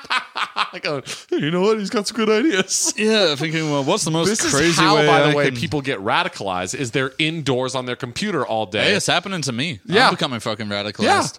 [0.72, 1.78] I go, oh, hey, you know what?
[1.78, 2.92] He's got some good ideas.
[2.96, 5.44] Yeah, thinking, well, what's the most This crazy is how, way by the I way,
[5.50, 6.74] can- people get radicalized.
[6.74, 8.84] Is they're indoors on their computer all day.
[8.84, 9.80] Hey, it's happening to me.
[9.84, 10.08] Yeah.
[10.08, 11.38] I'm becoming fucking radicalized.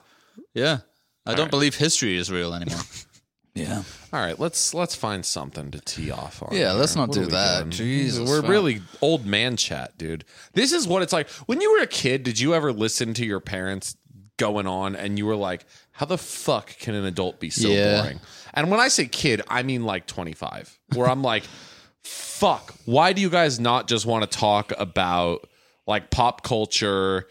[0.53, 0.79] Yeah.
[1.25, 2.79] I don't believe history is real anymore.
[3.55, 3.83] yeah.
[4.13, 6.55] All right, let's let's find something to tee off on.
[6.55, 7.61] Yeah, let's not What do that.
[7.61, 7.71] doing?
[7.71, 8.49] Jesus, we're fuck.
[8.49, 10.23] really old man chat, dude.
[10.53, 12.23] This is what it's like when you were a kid.
[12.23, 13.97] Did you ever listen to your parents
[14.38, 18.01] going on, and you were like, "How the fuck can an adult be so Yeah.
[18.01, 18.19] boring?"
[18.53, 21.43] And when I say kid, I mean like twenty five, where I'm like,
[22.03, 25.47] "Fuck, why do you guys not just want to talk about
[25.88, 27.27] like pop culture?"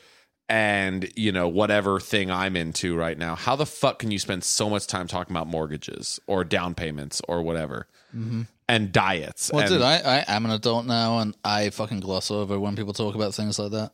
[0.46, 3.34] and you know whatever thing I'm into right now.
[3.34, 7.22] How the fuck can you spend so much time talking about mortgages or down payments
[7.26, 7.86] or whatever,
[8.68, 9.48] and diets?
[9.48, 9.56] Mm-hmm.
[9.56, 12.76] Well, and, dude, I, I am an adult now, and I fucking gloss over when
[12.76, 13.92] people talk about things like that.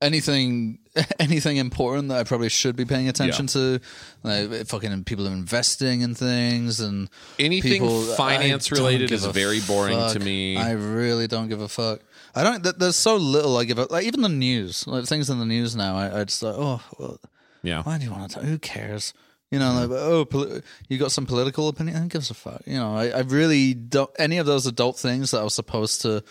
[0.00, 0.78] Anything,
[1.18, 3.80] anything important that I probably should be paying attention to,
[4.22, 9.60] like fucking people are investing in things and Anything people, finance I related is very
[9.60, 10.56] boring to me.
[10.56, 12.00] I really don't give a fuck.
[12.34, 12.62] I don't.
[12.62, 14.04] th- There's so little I give a like.
[14.04, 17.18] Even the news, like things in the news now, I, I just like, oh, well,
[17.64, 18.36] yeah, why do you want to?
[18.36, 18.44] Talk?
[18.44, 19.12] Who cares?
[19.50, 21.96] You know, like oh, poli- you got some political opinion?
[22.00, 22.62] Who gives a fuck?
[22.66, 24.10] You know, I, I really don't.
[24.18, 26.22] Any of those adult things that I was supposed to,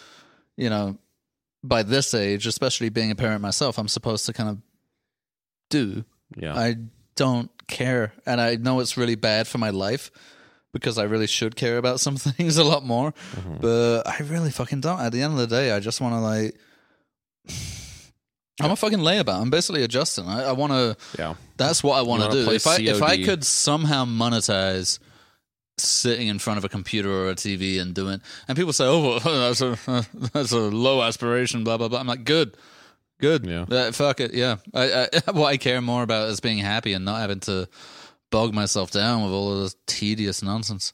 [0.56, 0.98] you know,
[1.64, 4.58] by this age, especially being a parent myself, I'm supposed to kind of
[5.70, 6.06] do.
[6.36, 6.56] Yeah.
[6.56, 6.76] I
[7.16, 10.12] don't care, and I know it's really bad for my life
[10.74, 13.12] because I really should care about some things a lot more.
[13.36, 13.58] Mm-hmm.
[13.60, 15.00] But I really fucking don't.
[15.00, 16.56] At the end of the day, I just want to like.
[18.60, 19.40] I'm a fucking layabout.
[19.40, 20.28] I'm basically a Justin.
[20.28, 20.98] I, I want to.
[21.20, 21.36] yeah.
[21.58, 22.52] That's what I want to do.
[22.52, 24.98] If I if I could somehow monetize
[25.78, 29.02] sitting in front of a computer or a TV and doing, and people say, "Oh,
[29.02, 29.20] well,
[29.50, 29.78] that's a
[30.34, 32.00] that's a low aspiration," blah blah blah.
[32.00, 32.58] I'm like, good,
[33.20, 33.46] good.
[33.46, 33.66] Yeah.
[33.70, 34.34] Uh, fuck it.
[34.34, 34.58] Yeah.
[34.74, 37.68] I, I, what I care more about is being happy and not having to
[38.30, 40.94] bog myself down with all of this tedious nonsense.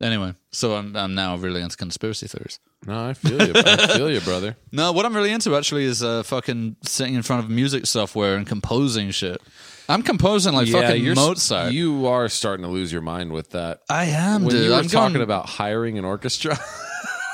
[0.00, 2.58] Anyway, so I'm I'm now really into conspiracy theories.
[2.86, 3.52] No, I feel you.
[3.54, 4.56] I feel you, brother.
[4.72, 8.36] No, what I'm really into actually is uh, fucking sitting in front of music software
[8.36, 9.42] and composing shit.
[9.90, 11.72] I'm composing like fucking you're, Mozart.
[11.72, 13.80] You are starting to lose your mind with that.
[13.90, 14.64] I am, When dude.
[14.64, 16.58] you were I'm talking going- about hiring an orchestra.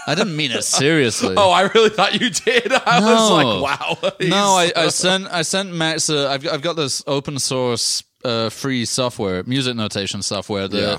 [0.09, 1.34] I didn't mean it seriously.
[1.38, 2.72] oh, I really thought you did.
[2.86, 3.07] I No.
[3.07, 4.11] was like, wow.
[4.20, 6.09] no, I, I sent I sent Max.
[6.09, 10.98] Uh, I've I've got this open source uh, free software, music notation software that Yeah.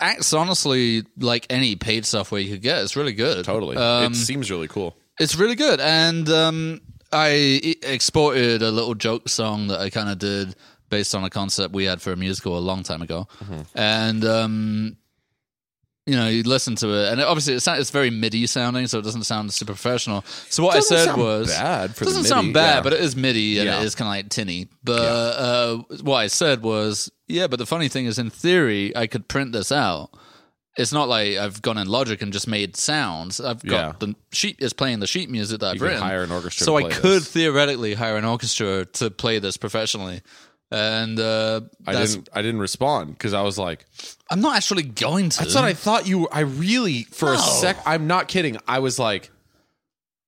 [0.00, 2.82] acts honestly like any paid software you could get.
[2.82, 3.44] It's really good.
[3.44, 3.76] totally.
[3.76, 4.96] Um, it seems really cool.
[5.20, 6.80] It's really good, and um,
[7.12, 10.54] I exported a little joke song that I kind of did
[10.88, 13.28] based on a concept we had for a musical a long time ago,
[13.74, 14.96] and um,
[16.06, 18.86] you know, you listen to it, and it, obviously it sound, it's very MIDI sounding,
[18.86, 20.22] so it doesn't sound super professional.
[20.48, 22.80] So what I said sound was bad for doesn't MIDI, sound bad, yeah.
[22.80, 23.80] but it is MIDI and Yeah.
[23.80, 24.68] it is kind of like tinny.
[24.82, 29.06] But uh, what I said was, yeah, but the funny thing is, in theory, I
[29.06, 30.08] could print this out.
[30.78, 33.38] It's not like I've gone in Logic and just made sounds.
[33.38, 33.92] I've got Yeah.
[33.98, 36.00] the sheet is playing the sheet music that I've You written.
[36.02, 37.28] hire an orchestra so to I could this.
[37.30, 40.22] theoretically hire an orchestra to play this professionally.
[40.70, 42.28] And uh, I that's- didn't.
[42.34, 43.86] I didn't respond because I was like,
[44.30, 45.38] I'm not actually going to.
[45.38, 46.20] That's what I thought you.
[46.20, 47.42] were- I really for a No.
[47.42, 47.78] sec.
[47.86, 48.58] I'm not kidding.
[48.68, 49.30] I was like,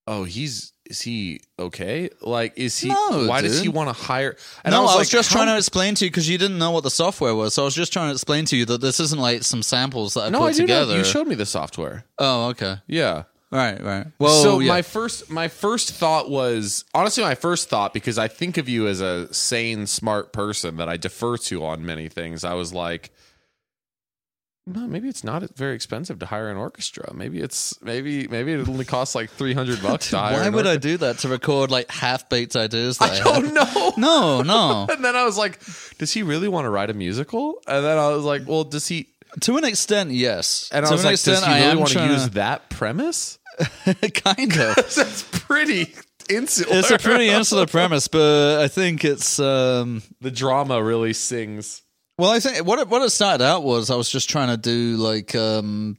[0.06, 2.08] oh, he's is he okay?
[2.22, 2.88] Like, is he?
[2.88, 3.62] No, why does dude.
[3.62, 4.36] he want to hire?
[4.64, 6.72] And no, I was, like, just trying to explain to you because you didn't know
[6.72, 7.54] what the software was.
[7.54, 10.14] So I was just trying to explain to you that this isn't like some samples
[10.14, 10.92] that I No, put I do together.
[10.94, 10.98] know.
[10.98, 12.04] You showed me the software.
[12.18, 12.78] oh, okay.
[12.88, 13.24] Yeah.
[13.52, 14.06] Right, right.
[14.20, 14.68] Well, so yeah.
[14.68, 18.86] my first my first thought was honestly my first thought because I think of you
[18.86, 22.44] as a sane, smart person that I defer to on many things.
[22.44, 23.10] I was like,
[24.66, 27.12] no, maybe it's not very expensive to hire an orchestra.
[27.12, 30.40] Maybe it's maybe maybe it only costs like three hundred bucks to hire.
[30.40, 32.98] Why would I do that to record like half baked ideas?
[32.98, 33.92] That I, I don't know.
[33.96, 34.86] No, no.
[34.94, 35.58] And then I was like,
[35.98, 37.60] does he really want to write a musical?
[37.66, 39.08] And then I was like, well, does he?
[39.40, 40.68] to an extent, yes.
[40.72, 43.38] And to I was an like, extent, does he really want to use that premise?
[44.14, 44.74] kind of.
[44.94, 45.94] That's pretty
[46.28, 46.76] insular.
[46.78, 49.38] It's a pretty insular premise, but I think it's.
[49.38, 51.82] um the drama really sings.
[52.18, 54.56] Well, I think what it, what it started out was I was just trying to
[54.56, 55.96] do like, um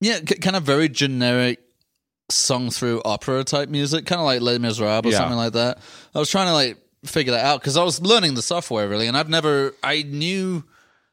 [0.00, 1.60] yeah, k- kind of very generic
[2.30, 5.18] sung through opera type music, kind of like Les Miserables or Yeah.
[5.18, 5.78] something like that.
[6.14, 9.06] I was trying to like figure that out because I was learning the software really,
[9.06, 10.64] and I've never, I knew.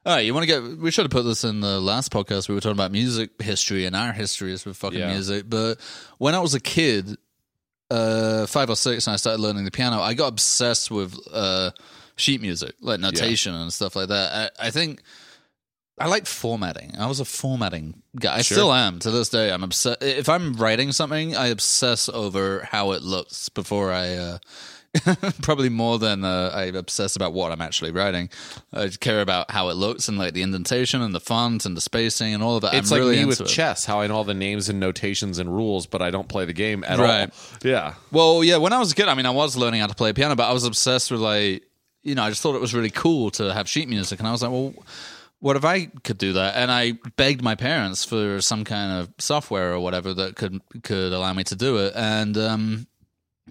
[0.06, 0.78] All right, you want to get?
[0.80, 2.50] We should have put this in the last podcast.
[2.50, 5.12] We were talking about music history and our histories with fucking Yeah.
[5.14, 5.50] music.
[5.50, 5.76] But
[6.18, 7.16] when I was a kid,
[7.90, 11.72] uh, five or six, and I started learning the piano, I got obsessed with uh,
[12.18, 14.52] sheet music, like notation and stuff like that.
[14.60, 15.02] I, I think
[15.98, 16.96] I like formatting.
[17.00, 18.36] I was a formatting guy.
[18.38, 19.54] I still am to this day.
[19.54, 20.04] I'm obsessed.
[20.04, 24.16] If I'm writing something, I obsess over how it looks before I.
[24.16, 24.38] Uh,
[25.42, 28.30] probably more than uh, I obsess about what I'm actually writing.
[28.72, 31.82] I care about how it looks and like the indentation and the font and the
[31.82, 32.74] spacing and all of that.
[32.76, 33.48] It's I'm like really me with it.
[33.48, 36.46] chess, how I know all the names and notations and rules, but I don't play
[36.46, 37.30] the game at Right.
[37.32, 37.58] all.
[37.64, 37.94] Yeah.
[38.12, 40.14] Well, yeah, when I was a kid, I mean, I was learning how to play
[40.14, 41.64] piano, but I was obsessed with like,
[42.04, 44.32] you know, I just thought it was really cool to have sheet music, and I
[44.32, 44.74] was like, well,
[45.40, 46.56] what if I could do that?
[46.56, 51.12] And I begged my parents for some kind of software or whatever that could could
[51.14, 52.88] allow me to do it, and um,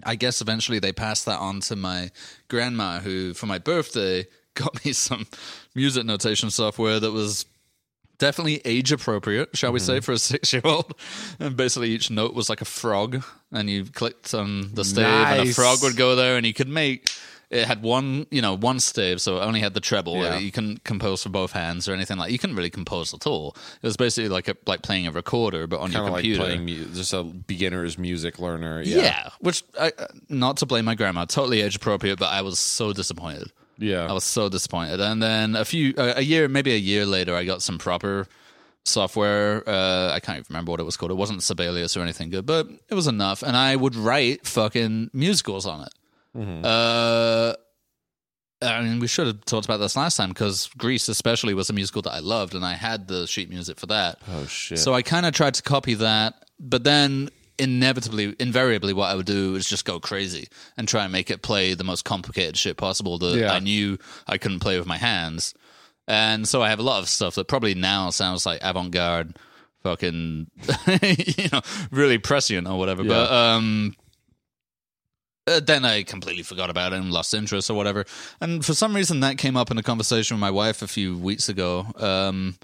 [0.03, 2.11] I guess eventually they passed that on to my
[2.47, 4.25] grandma, who for my birthday
[4.55, 5.27] got me some
[5.75, 7.45] music notation software that was
[8.17, 10.03] definitely age appropriate, shall we say, mm-hmm.
[10.03, 10.93] for a six year old.
[11.39, 15.49] And basically, each note was like a frog, and you clicked on the stave, and
[15.49, 17.09] a frog would go there, and you could make.
[17.53, 20.17] It had one, you know, one stave, so it only had the treble.
[20.17, 20.37] Yeah.
[20.37, 22.31] You couldn't compose for both hands or anything like.
[22.31, 23.55] You couldn't really compose at all.
[23.81, 26.23] It was basically like a, like playing a recorder, but on Kind your of like
[26.23, 26.43] computer.
[26.43, 28.81] playing mu- just a beginner's music learner.
[28.81, 28.97] yeah.
[28.97, 29.29] Yeah.
[29.39, 32.91] which I, uh, not to blame my grandma, totally age appropriate, but I was so
[32.93, 33.51] disappointed.
[33.77, 34.05] Yeah.
[34.07, 34.99] I was so disappointed.
[35.01, 38.27] And then a few, a year, maybe a year later, I got some proper
[38.85, 39.67] software.
[39.67, 41.11] Uh, I can't even remember what it was called.
[41.11, 43.41] It wasn't Sibelius or anything good, but it was enough.
[43.43, 45.93] And I would write fucking musicals on it.
[46.35, 47.53] Uh,
[48.61, 51.73] I mean, we should have talked about this last time because Grease, especially, was a
[51.73, 54.19] musical that I loved, and I had the sheet music for that.
[54.29, 54.79] Oh shit.
[54.79, 57.29] So I kind of tried to copy that, but then
[57.59, 61.41] inevitably, invariably, what I would do is just go crazy and try and make it
[61.41, 63.51] play the most complicated shit possible that Yeah.
[63.53, 65.53] I knew I couldn't play with my hands.
[66.07, 69.37] And so I have a lot of stuff that probably now sounds like avant-garde,
[69.83, 70.47] fucking,
[71.01, 71.61] you know,
[71.91, 73.03] really prescient or whatever.
[73.03, 73.95] But um,
[75.47, 78.05] uh, then I completely forgot about it and lost interest or whatever.
[78.41, 81.17] And for some reason, that came up in a conversation with my wife a few
[81.17, 81.85] weeks ago.
[81.97, 82.55] Um,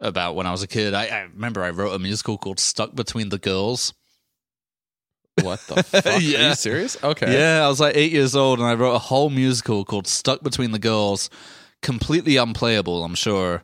[0.00, 0.94] about when I was a kid.
[0.94, 3.92] I, I remember I wrote a musical called Stuck Between the Girls.
[5.42, 6.06] what the fuck?
[6.06, 7.02] Are you serious?
[7.02, 7.32] Okay.
[7.38, 10.42] Yeah, I was like eight years old and I wrote a whole musical called Stuck
[10.42, 11.30] Between the Girls.
[11.82, 13.62] Completely unplayable, I'm sure.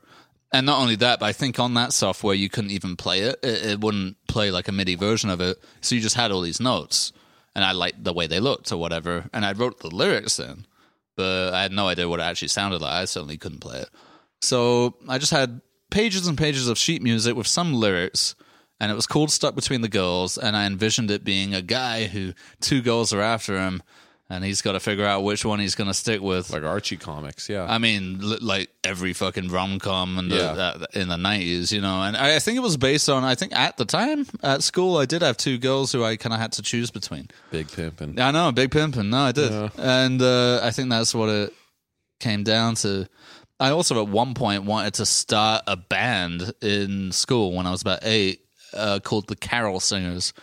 [0.53, 3.39] And not only that, but I think on that software you couldn't even play it.
[3.43, 5.59] It, it wouldn't play like a MIDI version of it.
[5.81, 7.13] So you just had all these notes.
[7.57, 9.31] And I liked the way they looked or whatever.
[9.33, 10.67] And I wrote the lyrics in,
[11.17, 12.93] but I had no idea what it actually sounded like.
[12.93, 13.89] I certainly couldn't play it.
[14.43, 18.35] So I just had pages and pages of sheet music with some lyrics,
[18.79, 20.37] and it was called Stuck Between the Girls.
[20.37, 23.83] And I envisioned it being a guy who two girls are after him,
[24.29, 26.51] and he's got to figure out which one he's going to stick with.
[26.51, 27.49] Like Archie comics.
[27.49, 27.65] Yeah.
[27.65, 30.51] I mean, li- like every fucking rom com in the Yeah.
[30.53, 32.03] uh, in the nineties, you know.
[32.03, 33.23] And I I think it was based on.
[33.25, 36.33] I think at the time at school, I did have two girls who I kind
[36.33, 37.29] of had to choose between.
[37.51, 38.19] Big pimpin'.
[38.19, 39.11] I know, big pimping.
[39.11, 41.53] No, I did, and uh, I think that's what it
[42.21, 43.07] came down to.
[43.61, 47.81] I also at one point wanted to start a band in school when I was
[47.81, 48.41] about eight,
[48.75, 50.35] uh, called the Carol Singers,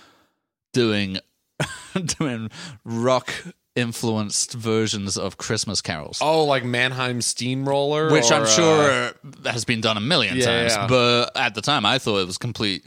[0.73, 1.19] doing
[2.17, 2.49] doing
[2.83, 3.31] rock
[3.75, 6.19] influenced versions of Christmas carols.
[6.21, 9.11] Oh, like Mannheim Steamroller, Which or, I'm uh, sure
[9.45, 10.87] has been done a million Yeah, times, yeah.
[10.87, 12.85] but at the time I thought it was complete,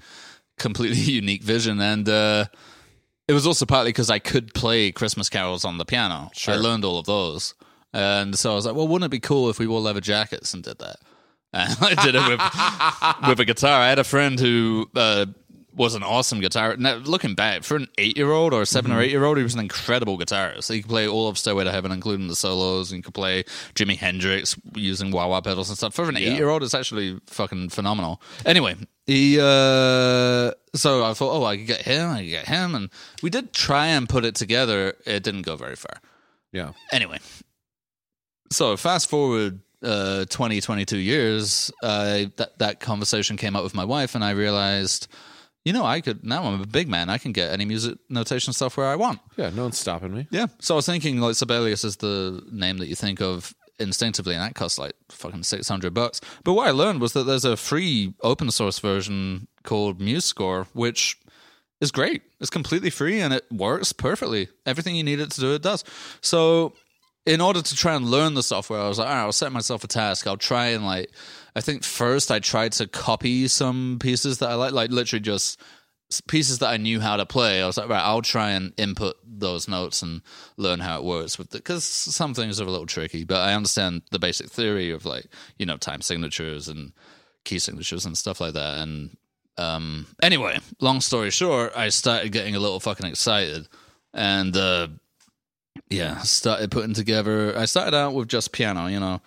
[0.59, 2.45] completely unique vision, and uh,
[3.29, 6.31] it was also partly because I could play Christmas carols on the piano.
[6.47, 7.55] I learned all of those,
[7.93, 10.55] and so I was like, well, wouldn't it be cool if we wore leather jackets
[10.55, 10.97] and did that?
[11.53, 13.81] And I did it with with a guitar.
[13.81, 15.25] I had a friend who uh,
[15.77, 16.79] was an awesome guitarist.
[16.79, 19.37] Now, looking back, for an eight year old or a 7 or eight year old,
[19.37, 20.73] he was an incredible guitarist.
[20.73, 23.45] He could play all of Stairway to Heaven, including the solos, and he could play
[23.75, 25.95] Jimi Hendrix using wah wah pedals and stuff.
[25.95, 28.21] For an eight year old, it's actually fucking phenomenal.
[28.45, 32.75] Anyway, he uh, so I thought, oh, I could get him, I could get him,
[32.75, 32.91] and
[33.23, 34.95] we did try and put it together.
[35.05, 36.01] It didn't go very far.
[36.53, 36.73] Yeah.
[36.91, 37.19] Anyway,
[38.51, 43.85] so fast forward uh, 20, 22 years, uh, that, that conversation came up with my
[43.85, 45.09] wife, and I realized,
[45.67, 48.53] you know, I could, now I'm a big man, I can get any music notation
[48.53, 49.19] software I want.
[49.37, 49.51] Yeah.
[49.51, 50.29] No one's stopping me.
[50.31, 50.47] Yeah.
[50.61, 54.45] So I was thinking, like, Sibelius is the name that you think of instinctively, and
[54.45, 56.21] that costs like fucking 600 bucks.
[56.45, 61.19] But what I learned was that there's a free open source version called MuseScore, which
[61.81, 62.23] is great.
[62.41, 64.47] It's completely free and it works perfectly.
[64.67, 65.83] Everything you need it to do, it does.
[66.21, 66.75] So,
[67.27, 69.51] in order to try and learn the software, I was like, all right, I'll set
[69.51, 70.29] myself a task.
[70.29, 71.11] I'll try and like,
[71.57, 75.59] I think first I tried to copy some pieces that I like, like literally just
[76.29, 77.63] pieces that I knew how to play.
[77.63, 80.21] I was like, right, I'll try and input those notes and
[80.59, 81.59] learn how it works with it.
[81.59, 85.29] Because some things are a little tricky, but I understand the basic theory of like,
[85.59, 86.93] you know, time signatures and
[87.45, 88.81] key signatures and stuff like that.
[88.81, 89.17] And
[89.57, 93.67] um, anyway, long story short, I started getting a little fucking excited,
[94.13, 94.89] and uh,
[95.89, 97.57] yeah, started putting together.
[97.57, 99.23] I started out with just piano, you know,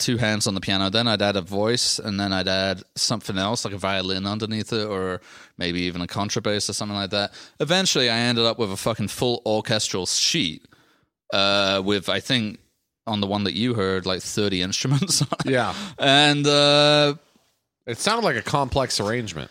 [0.00, 0.90] two hands on the piano.
[0.90, 4.72] Then I'd add a voice, and then I'd add something else like a violin underneath
[4.72, 5.20] it, or
[5.58, 7.32] maybe even a contrabass or something like that.
[7.60, 10.66] Eventually, I ended up with a fucking full orchestral sheet
[11.32, 12.58] uh, with I think
[13.06, 15.50] on the one that you heard like thirty instruments on it.
[15.52, 15.74] Yeah.
[15.98, 16.46] and.
[16.46, 17.14] Uh,
[17.86, 19.50] It sounded like a complex arrangement.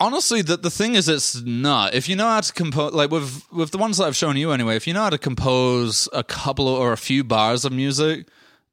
[0.00, 3.28] honestly the the thing is it's not if you know how to compose like with
[3.52, 6.24] with the ones that i've shown you anyway if you know how to compose a
[6.24, 8.26] couple or a few bars of music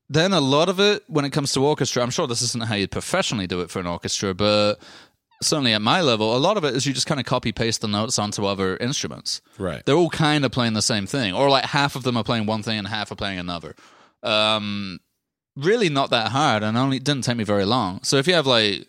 [0.09, 2.75] then a lot of it when it comes to orchestra i'm sure this isn't how
[2.75, 4.75] you'd professionally do it for an orchestra but
[5.41, 7.81] certainly at my level a lot of it is you just kind of copy paste
[7.81, 9.41] the notes onto other instruments.
[9.57, 9.85] Right.
[9.85, 12.45] they're all kind of playing the same thing or like half of them are playing
[12.45, 13.75] one thing and half are playing another.
[14.23, 14.99] Um
[15.55, 18.01] really not that hard and only didn't take me very long.
[18.03, 18.87] So if you have like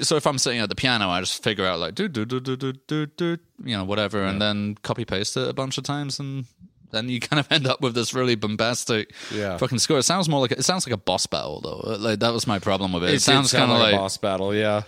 [0.00, 2.40] so if I'm sitting at the piano, I just figure out like do do do
[2.40, 5.84] do do do do you know whatever, and then copy paste it a bunch of
[5.84, 6.46] times, and
[6.92, 9.56] then you kind of end up with this really bombastic Yeah.
[9.56, 9.98] fucking score.
[9.98, 11.96] It sounds more like it sounds like a boss battle though.
[11.98, 13.08] Like that was my problem with it.
[13.08, 14.54] It, did sounds sound kind of like, a boss battle.
[14.54, 14.82] Yeah.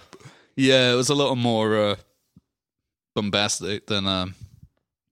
[0.56, 1.96] yeah, it was a little more uh,
[3.14, 4.26] bombastic than uh,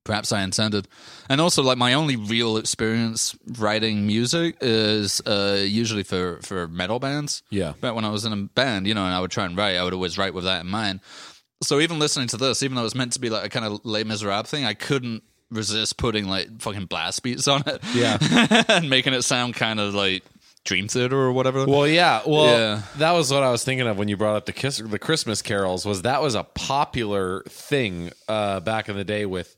[0.05, 0.89] perhaps I intended.
[1.29, 6.99] And also, like my only real experience writing music is uh, usually for for metal
[6.99, 7.43] bands.
[7.51, 7.75] Yeah.
[7.81, 9.77] But when I was in a band, you know, and I would try and write,
[9.77, 11.01] I would always write with that in mind.
[11.63, 13.81] So even listening to this, even though it's meant to be like a kind of
[13.85, 17.81] Les Miserables thing, I couldn't resist putting like fucking blast beats on it.
[17.95, 18.19] Yeah.
[18.69, 20.23] and making it sound kind of like
[20.65, 21.65] Dream Theater or whatever.
[21.67, 22.21] Well, yeah.
[22.27, 22.83] Well, Yeah.
[22.99, 25.43] that was what I was thinking of when you brought up the kiss, the Christmas
[25.43, 25.85] carols.
[25.87, 29.57] Was that was a popular thing uh, back in the day with,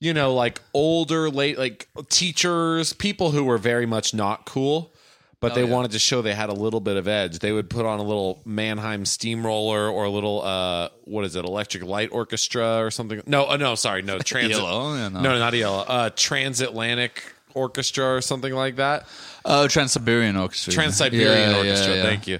[0.00, 4.94] you know, like older, late, like teachers, people who were very much not cool,
[5.40, 5.72] but they yeah.
[5.72, 7.38] wanted to show they had a little bit of edge.
[7.38, 11.44] They would put on a little Mannheim steamroller or a little, uh, what is it,
[11.44, 13.22] Electric Light Orchestra or something?
[13.26, 14.56] No, uh, no, sorry, no, transit.
[14.58, 15.20] Yellow, yeah, no.
[15.20, 15.84] no, not yellow.
[15.86, 17.22] Uh, Transatlantic
[17.54, 19.06] Orchestra or something like that.
[19.44, 20.72] Oh, Trans Siberian Orchestra.
[20.72, 21.90] Trans Siberian Yeah, Orchestra.
[21.94, 22.08] yeah, yeah.
[22.08, 22.38] Thank you.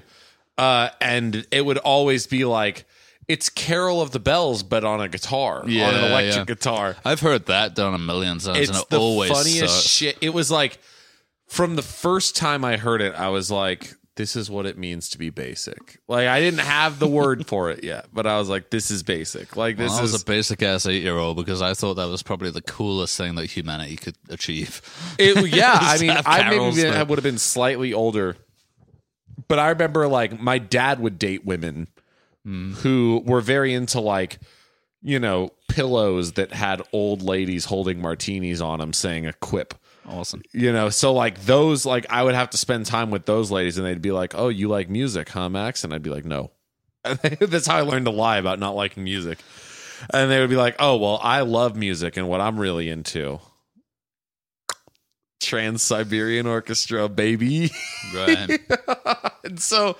[0.57, 2.85] Uh, and it would always be like
[3.29, 6.43] it's Carol of the Bells, but on a guitar, on an electric yeah.
[6.45, 6.97] guitar.
[7.05, 9.87] I've heard that done a million times, It's and it the always funniest sucks.
[9.87, 10.17] shit.
[10.19, 10.79] It was like
[11.49, 15.09] from the first time I heard it, I was like, "This is what it means
[15.09, 18.47] to be basic." Like I didn't have the word for it yet, but I was
[18.47, 21.17] like, "This is basic." Like this Well, I was is a basic ass eight year
[21.17, 24.81] old because I thought that was probably the coolest thing that humanity could achieve.
[25.17, 28.37] It, yeah, I mean, I maybe I would have been slightly older,
[29.47, 31.87] but I remember like my dad would date women
[32.45, 32.73] hmm.
[32.73, 34.37] who were very into like,
[35.01, 39.73] you know, pillows that had old ladies holding martinis on them, saying a quip.
[40.07, 40.41] Awesome.
[40.51, 43.77] You know, so like those, like I would have to spend time with those ladies,
[43.77, 46.51] and they'd be like, "Oh, you like music, huh, Max?" And I'd be like, "No."
[47.03, 49.39] That's how I learned to lie about not liking music.
[50.13, 53.39] And they would be like, "Oh, well, I love music, and what I'm really into."
[55.39, 57.71] Trans Siberian Orchestra, baby.
[58.13, 58.59] Right.
[59.43, 59.97] and so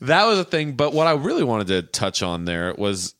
[0.00, 0.72] that was a thing.
[0.72, 3.14] But what I really wanted to touch on there was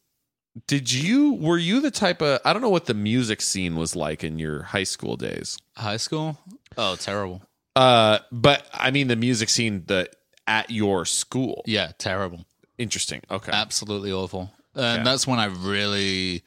[0.66, 3.96] did you, were you the type of, I don't know what the music scene was
[3.96, 5.58] like in your high school days.
[5.76, 6.38] High school?
[6.76, 7.42] Oh, terrible.
[7.76, 10.14] Uh, but I mean the music scene that
[10.46, 11.62] at your school.
[11.66, 12.44] Yeah, terrible.
[12.78, 13.20] Interesting.
[13.30, 13.50] Okay.
[13.52, 14.52] Absolutely awful.
[14.74, 15.04] And Okay.
[15.04, 16.42] that's when I really.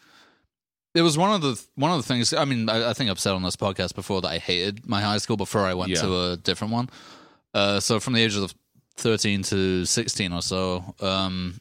[0.96, 2.34] It was one of the one of the things.
[2.34, 5.02] I mean, I, I think I've said on this podcast before that I hated my
[5.02, 6.02] high school before I went Yeah.
[6.02, 6.90] to a different one.
[7.54, 8.54] Uh, so from the age of
[8.96, 11.60] thirteen to sixteen or so, um,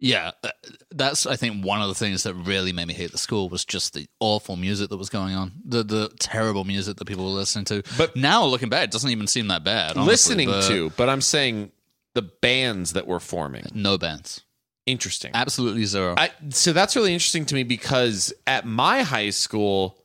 [0.00, 0.48] yeah, uh,
[0.90, 3.64] that's I think one of the things that really made me hate the school was
[3.64, 7.30] just the awful music that was going on, the the terrible music that people were
[7.38, 7.82] listening to.
[7.98, 9.92] But- now looking back, it doesn't even seem that bad.
[9.96, 11.70] honestly, Listening but to, but I'm saying
[12.14, 13.66] the bands that were forming.
[13.74, 14.40] no bands,
[14.86, 15.30] Interesting.
[15.34, 16.14] absolutely zero.
[16.18, 19.96] I, so that's really interesting to me because at my high school,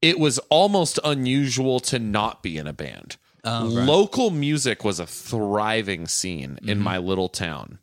[0.00, 3.16] it was almost unusual to not be in a band.
[3.44, 3.86] Oh, right.
[3.86, 6.82] Local music was a thriving scene in Mm-hmm.
[6.84, 7.78] my little town.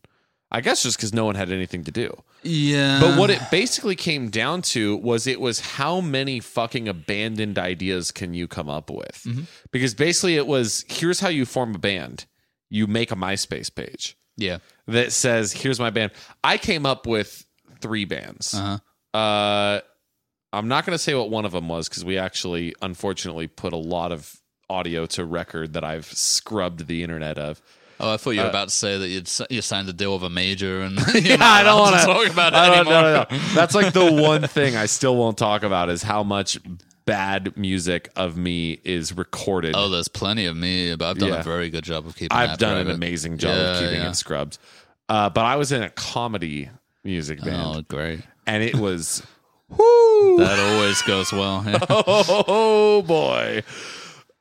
[0.49, 2.15] I guess just because no one had anything to do.
[2.41, 7.59] yeah, But what it basically came down to was it was how many fucking abandoned
[7.59, 9.23] ideas can you come up with?
[9.25, 9.43] Mm-hmm.
[9.71, 12.25] Because basically it was here's how you form a band
[12.69, 14.59] you make a MySpace page yeah.
[14.87, 16.11] that says, "Here's my band."
[16.43, 17.45] I came up with
[17.81, 18.53] three bands.
[18.53, 19.17] Uh-huh.
[19.17, 19.81] Uh,
[20.53, 23.73] I'm not going to say what one of them was because we actually, unfortunately, put
[23.73, 27.61] a lot of audio to record that I've scrubbed the internet of.
[27.99, 30.13] Oh, I thought Uh, you were about to say that you'd you signed a deal
[30.13, 33.01] with a major, and yeah, I don't want to talk about it I don't, anymore.
[33.01, 33.37] no, no, no.
[33.55, 36.59] That's like the one thing I still won't talk about is how much
[37.05, 39.73] bad music of me is recorded.
[39.75, 41.39] Oh, there's plenty of me, but I've done Yeah.
[41.39, 42.37] a very good job of keeping.
[42.37, 44.09] I've done an amazing job of keeping yeah.
[44.09, 44.57] it scrubbed.
[45.09, 46.69] Uh, but I was in a comedy
[47.05, 48.19] music band, Oh, great!
[48.45, 49.23] and it was,
[49.69, 51.63] whoo, That always goes well.
[51.65, 51.79] Yeah.
[51.89, 53.63] oh boy.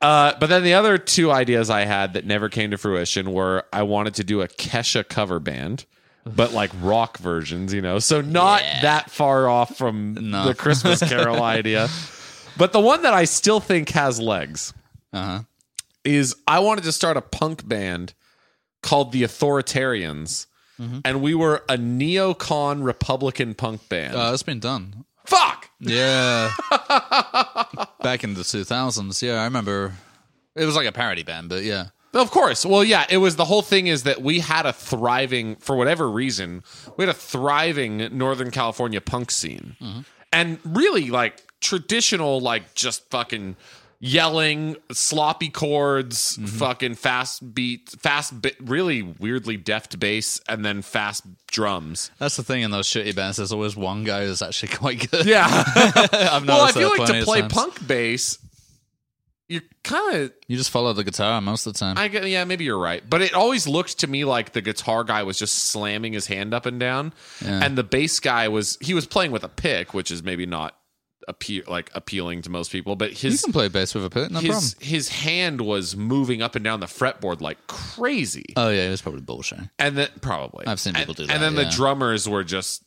[0.01, 3.65] Uh, but then the other two ideas I had that never came to fruition were
[3.73, 5.87] I wanted to do a Kesha cover band,
[6.27, 10.47] but like rock versions, you know, so not that far off from No.
[10.47, 11.89] the Christmas Carol idea.
[12.59, 14.73] But the one that I still think has legs
[15.13, 15.41] Uh-huh.
[16.05, 18.13] is I wanted to start a punk band
[18.83, 20.47] called the Authoritarians.
[20.81, 20.99] Mm-hmm.
[21.07, 24.15] And we were a neocon Republican punk band.
[24.15, 25.05] Uh, it's been done.
[25.27, 25.71] Fuck!
[25.81, 26.51] Yeah.
[28.03, 29.23] Back in the 2000s.
[29.23, 29.95] Yeah, I remember.
[30.55, 31.87] It was like a parody band, but yeah.
[32.15, 32.65] Of course.
[32.65, 36.09] Well, yeah, it was the whole thing is that we had a thriving, for whatever
[36.09, 36.63] reason,
[36.97, 39.77] we had a thriving Northern California punk scene.
[39.81, 40.01] Mm-hmm.
[40.33, 43.57] And really, like, traditional, like, just fucking
[43.99, 46.47] yelling, sloppy chords, mm-hmm.
[46.47, 52.11] fucking fast beat, fast, bi- really weirdly deft bass, and then fast drums.
[52.19, 53.39] That's the thing in those shitty bands.
[53.39, 55.27] There's always one guy who's actually quite good.
[55.27, 55.47] Yeah.
[55.77, 57.53] I've well, I feel like to play times.
[57.53, 58.39] punk bass,
[59.49, 61.97] you kind of You just follow the guitar most of the time.
[61.97, 65.05] I get, yeah, maybe you're right, but it always looked to me like the guitar
[65.05, 67.13] guy was just slamming his hand up and down,
[67.45, 67.65] Yeah.
[67.65, 70.77] and the bass guy was he was playing with a pick, which is maybe not
[71.29, 74.31] appe- like appealing to most people, but you his can play bass with a pick,
[74.31, 74.55] no problem.
[74.55, 78.91] his his hand was moving up and down the fretboard like crazy, Oh yeah, it
[78.91, 79.61] was probably bullshit.
[79.79, 81.33] and then probably I've seen people and, do that.
[81.35, 82.83] and then the drummers were just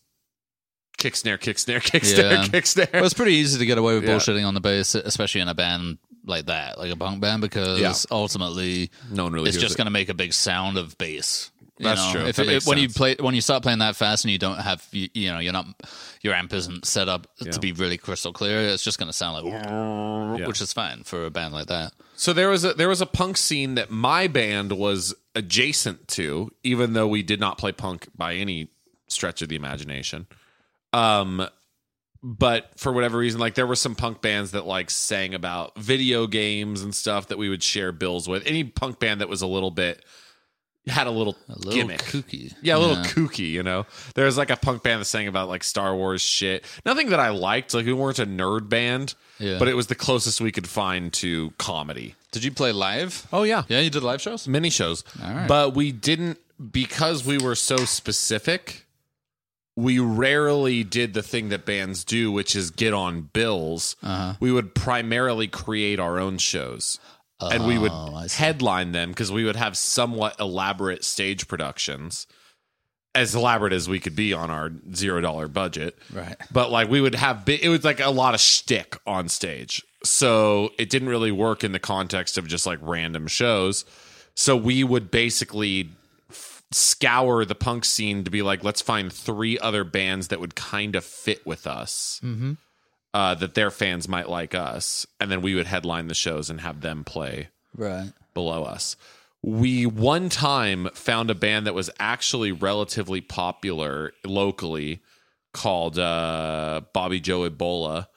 [0.98, 2.48] kick snare, kick snare, kick snare, Yeah.
[2.48, 2.88] kick snare.
[2.94, 4.16] Well, it's pretty easy to get away with Yeah.
[4.18, 7.80] bullshitting on the bass, especially in a band like that, like a punk band, because
[7.80, 7.94] Yeah.
[8.12, 11.52] ultimately No one really it's just going to make a big sound of bass.
[11.80, 12.12] You That's know?
[12.20, 12.26] true.
[12.30, 14.60] If That it- when you play, when you start playing that fast and you don't
[14.60, 15.66] have, you, you know, you're not,
[16.22, 17.52] your amp isn't set up Yeah.
[17.54, 18.60] to be really crystal clear.
[18.60, 20.46] It's just going to sound like, Yeah.
[20.48, 21.94] which is fine for a band like that.
[22.16, 26.52] So there was a there was a punk scene that my band was adjacent to,
[26.64, 28.68] even though we did not play punk by any
[29.08, 30.28] stretch of the imagination.
[30.94, 31.48] Um,
[32.22, 36.28] but for whatever reason, like there were some punk bands that like sang about video
[36.28, 38.46] games and stuff that we would share bills with.
[38.46, 40.04] Any punk band that was a little bit
[40.90, 42.00] had a little, A little gimmick.
[42.02, 42.54] kooky.
[42.62, 43.86] Yeah, a little kooky, you know.
[44.16, 46.66] There was like a punk band that sang about like Star Wars shit.
[46.86, 47.74] Nothing that I liked.
[47.74, 49.58] Like we weren't a nerd band, Yeah.
[49.60, 52.16] but it was the closest we could find to comedy.
[52.32, 53.28] Did you play live?
[53.34, 54.48] Oh yeah, Yeah, you did live shows?
[54.48, 55.04] mini shows.
[55.24, 55.48] All right.
[55.48, 56.38] But we didn't
[56.72, 58.86] because we were so specific.
[59.76, 63.96] We rarely did the thing that bands do, which is get on bills.
[64.04, 64.34] Uh-huh.
[64.42, 67.00] We would primarily create our own shows.
[67.42, 72.28] And we would Oh, headline them because we would have somewhat elaborate stage productions,
[73.16, 75.98] as elaborate as we could be on our zero dollar budget.
[76.14, 76.36] Right.
[76.52, 79.84] But like we would have, bi- it was like a lot of shtick on stage,
[80.04, 83.86] so it didn't really work in the context of just like random shows.
[84.36, 85.90] So we would basically
[86.30, 90.56] f- scour the punk scene to be like, let's find three other bands that would
[90.56, 92.54] kind of fit with us mm-hmm.
[93.14, 96.62] Uh, that their fans might like us, and then we would headline the shows and
[96.62, 98.12] have them play Right.
[98.34, 98.96] below us.
[99.42, 105.00] We one time found a band that was actually relatively popular locally
[105.54, 108.08] called uh, Bobby Joe Ebola,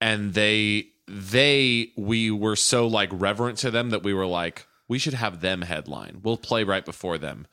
[0.00, 4.98] and they they we were so like reverent to them that we were like we
[4.98, 6.20] should have them headline.
[6.22, 7.46] We'll play right before them.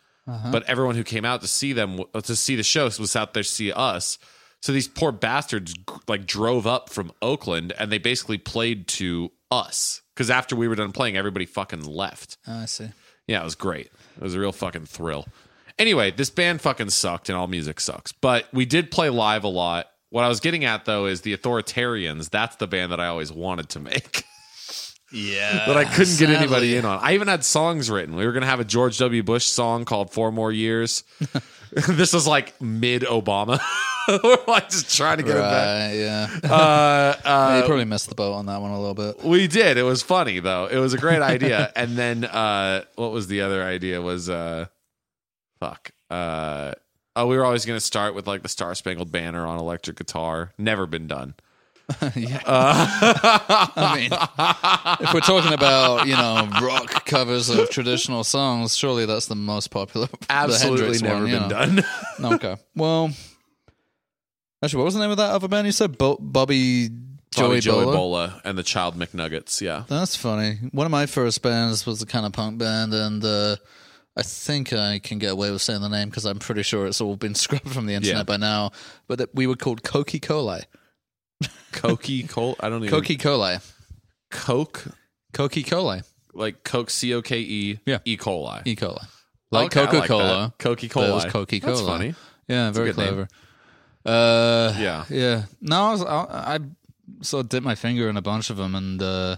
[0.49, 3.43] But everyone who came out to see them to see the show was out there
[3.43, 4.17] to see us.
[4.61, 5.73] So these poor bastards
[6.11, 10.75] like drove up from Oakland and they basically played to us because after we were
[10.75, 12.37] done playing, everybody fucking left.
[12.47, 12.89] Oh, I see.
[13.27, 13.87] Yeah, it was great.
[14.17, 15.25] It was a real fucking thrill.
[15.79, 18.11] Anyway, this band fucking sucked and all music sucks.
[18.11, 19.87] But we did play live a lot.
[20.09, 22.29] What I was getting at though is the Authoritarians.
[22.29, 24.23] That's the band that I always wanted to make,
[25.13, 25.63] Yeah.
[25.65, 26.99] but I couldn't get anybody in on.
[27.01, 28.15] I even had songs written.
[28.15, 29.23] We were gonna have a George W.
[29.23, 31.03] Bush song called Four More Years.
[31.87, 33.59] this was like mid Obama.
[34.23, 35.93] we're like just trying to get it back.
[35.95, 36.49] Yeah.
[36.49, 39.23] Uh, Yeah, you uh, probably missed the boat on that one a little bit.
[39.23, 39.77] we did.
[39.77, 40.67] It was funny though.
[40.67, 41.71] It was a great idea.
[41.75, 44.65] and then uh what was the other idea was uh
[45.59, 45.91] fuck.
[46.09, 46.73] Uh
[47.15, 50.51] oh we were always gonna start with like the Star Spangled Banner on electric guitar.
[50.57, 51.35] Never been done.
[52.15, 52.41] yeah.
[52.45, 59.05] Uh, I mean, if we're talking about, you know, rock covers of traditional songs, surely
[59.05, 60.07] that's the most popular.
[60.07, 61.83] the absolutely Hendrix never one, been know.
[62.21, 62.33] done.
[62.35, 62.55] Okay.
[62.75, 63.11] Well,
[64.63, 65.97] actually, what was the name of that other band you said?
[65.97, 66.89] Bo- Bobby
[67.33, 67.95] Joey Bobby Joey Bolo?
[67.95, 69.83] Bola and the Child McNuggets, yeah.
[69.87, 70.59] That's funny.
[70.71, 73.55] One of my first bands was a kind of punk band, and uh,
[74.17, 77.01] I think I can get away with saying the name because I'm pretty sure it's
[77.01, 78.23] all been scrubbed from the internet Yeah.
[78.23, 78.71] by now.
[79.07, 80.63] But that we were called Cokie Coli.
[81.71, 83.59] Cokie Cole I don't even Cokie Coli.
[84.29, 84.85] Coke
[85.33, 86.03] Cokie Coli.
[86.33, 87.99] like Coke C O K E Yeah.
[88.05, 88.17] E.
[88.17, 88.61] coli.
[88.65, 88.75] E.
[88.75, 89.03] coli.
[89.51, 90.53] Like Okay, I Coca Cola.
[90.57, 90.73] that.
[90.75, 91.31] But it was coli.
[91.31, 91.91] Cokie That's Cola.
[91.97, 92.15] funny.
[92.47, 93.07] Yeah, very good name.
[93.07, 93.27] clever.
[94.05, 95.05] Uh, Yeah.
[95.09, 95.43] yeah.
[95.61, 96.59] No, I, was, I, I
[97.21, 99.37] sort of dipped my finger in a bunch of them, and uh,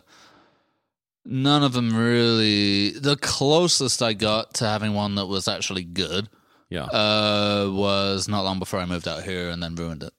[1.26, 2.92] none of them really.
[2.92, 6.30] The closest I got to having one that was actually good
[6.70, 6.84] Yeah.
[6.86, 10.14] uh, was not long before I moved out here and then ruined it.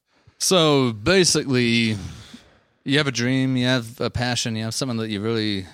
[0.45, 1.97] So basically,
[2.85, 5.65] you have a dream, you have a passion, you have something that you really,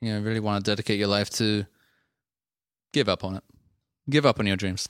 [0.00, 1.66] you know, really want to dedicate your life to.
[2.94, 3.44] Give up on it.
[4.08, 4.88] Give up on your dreams.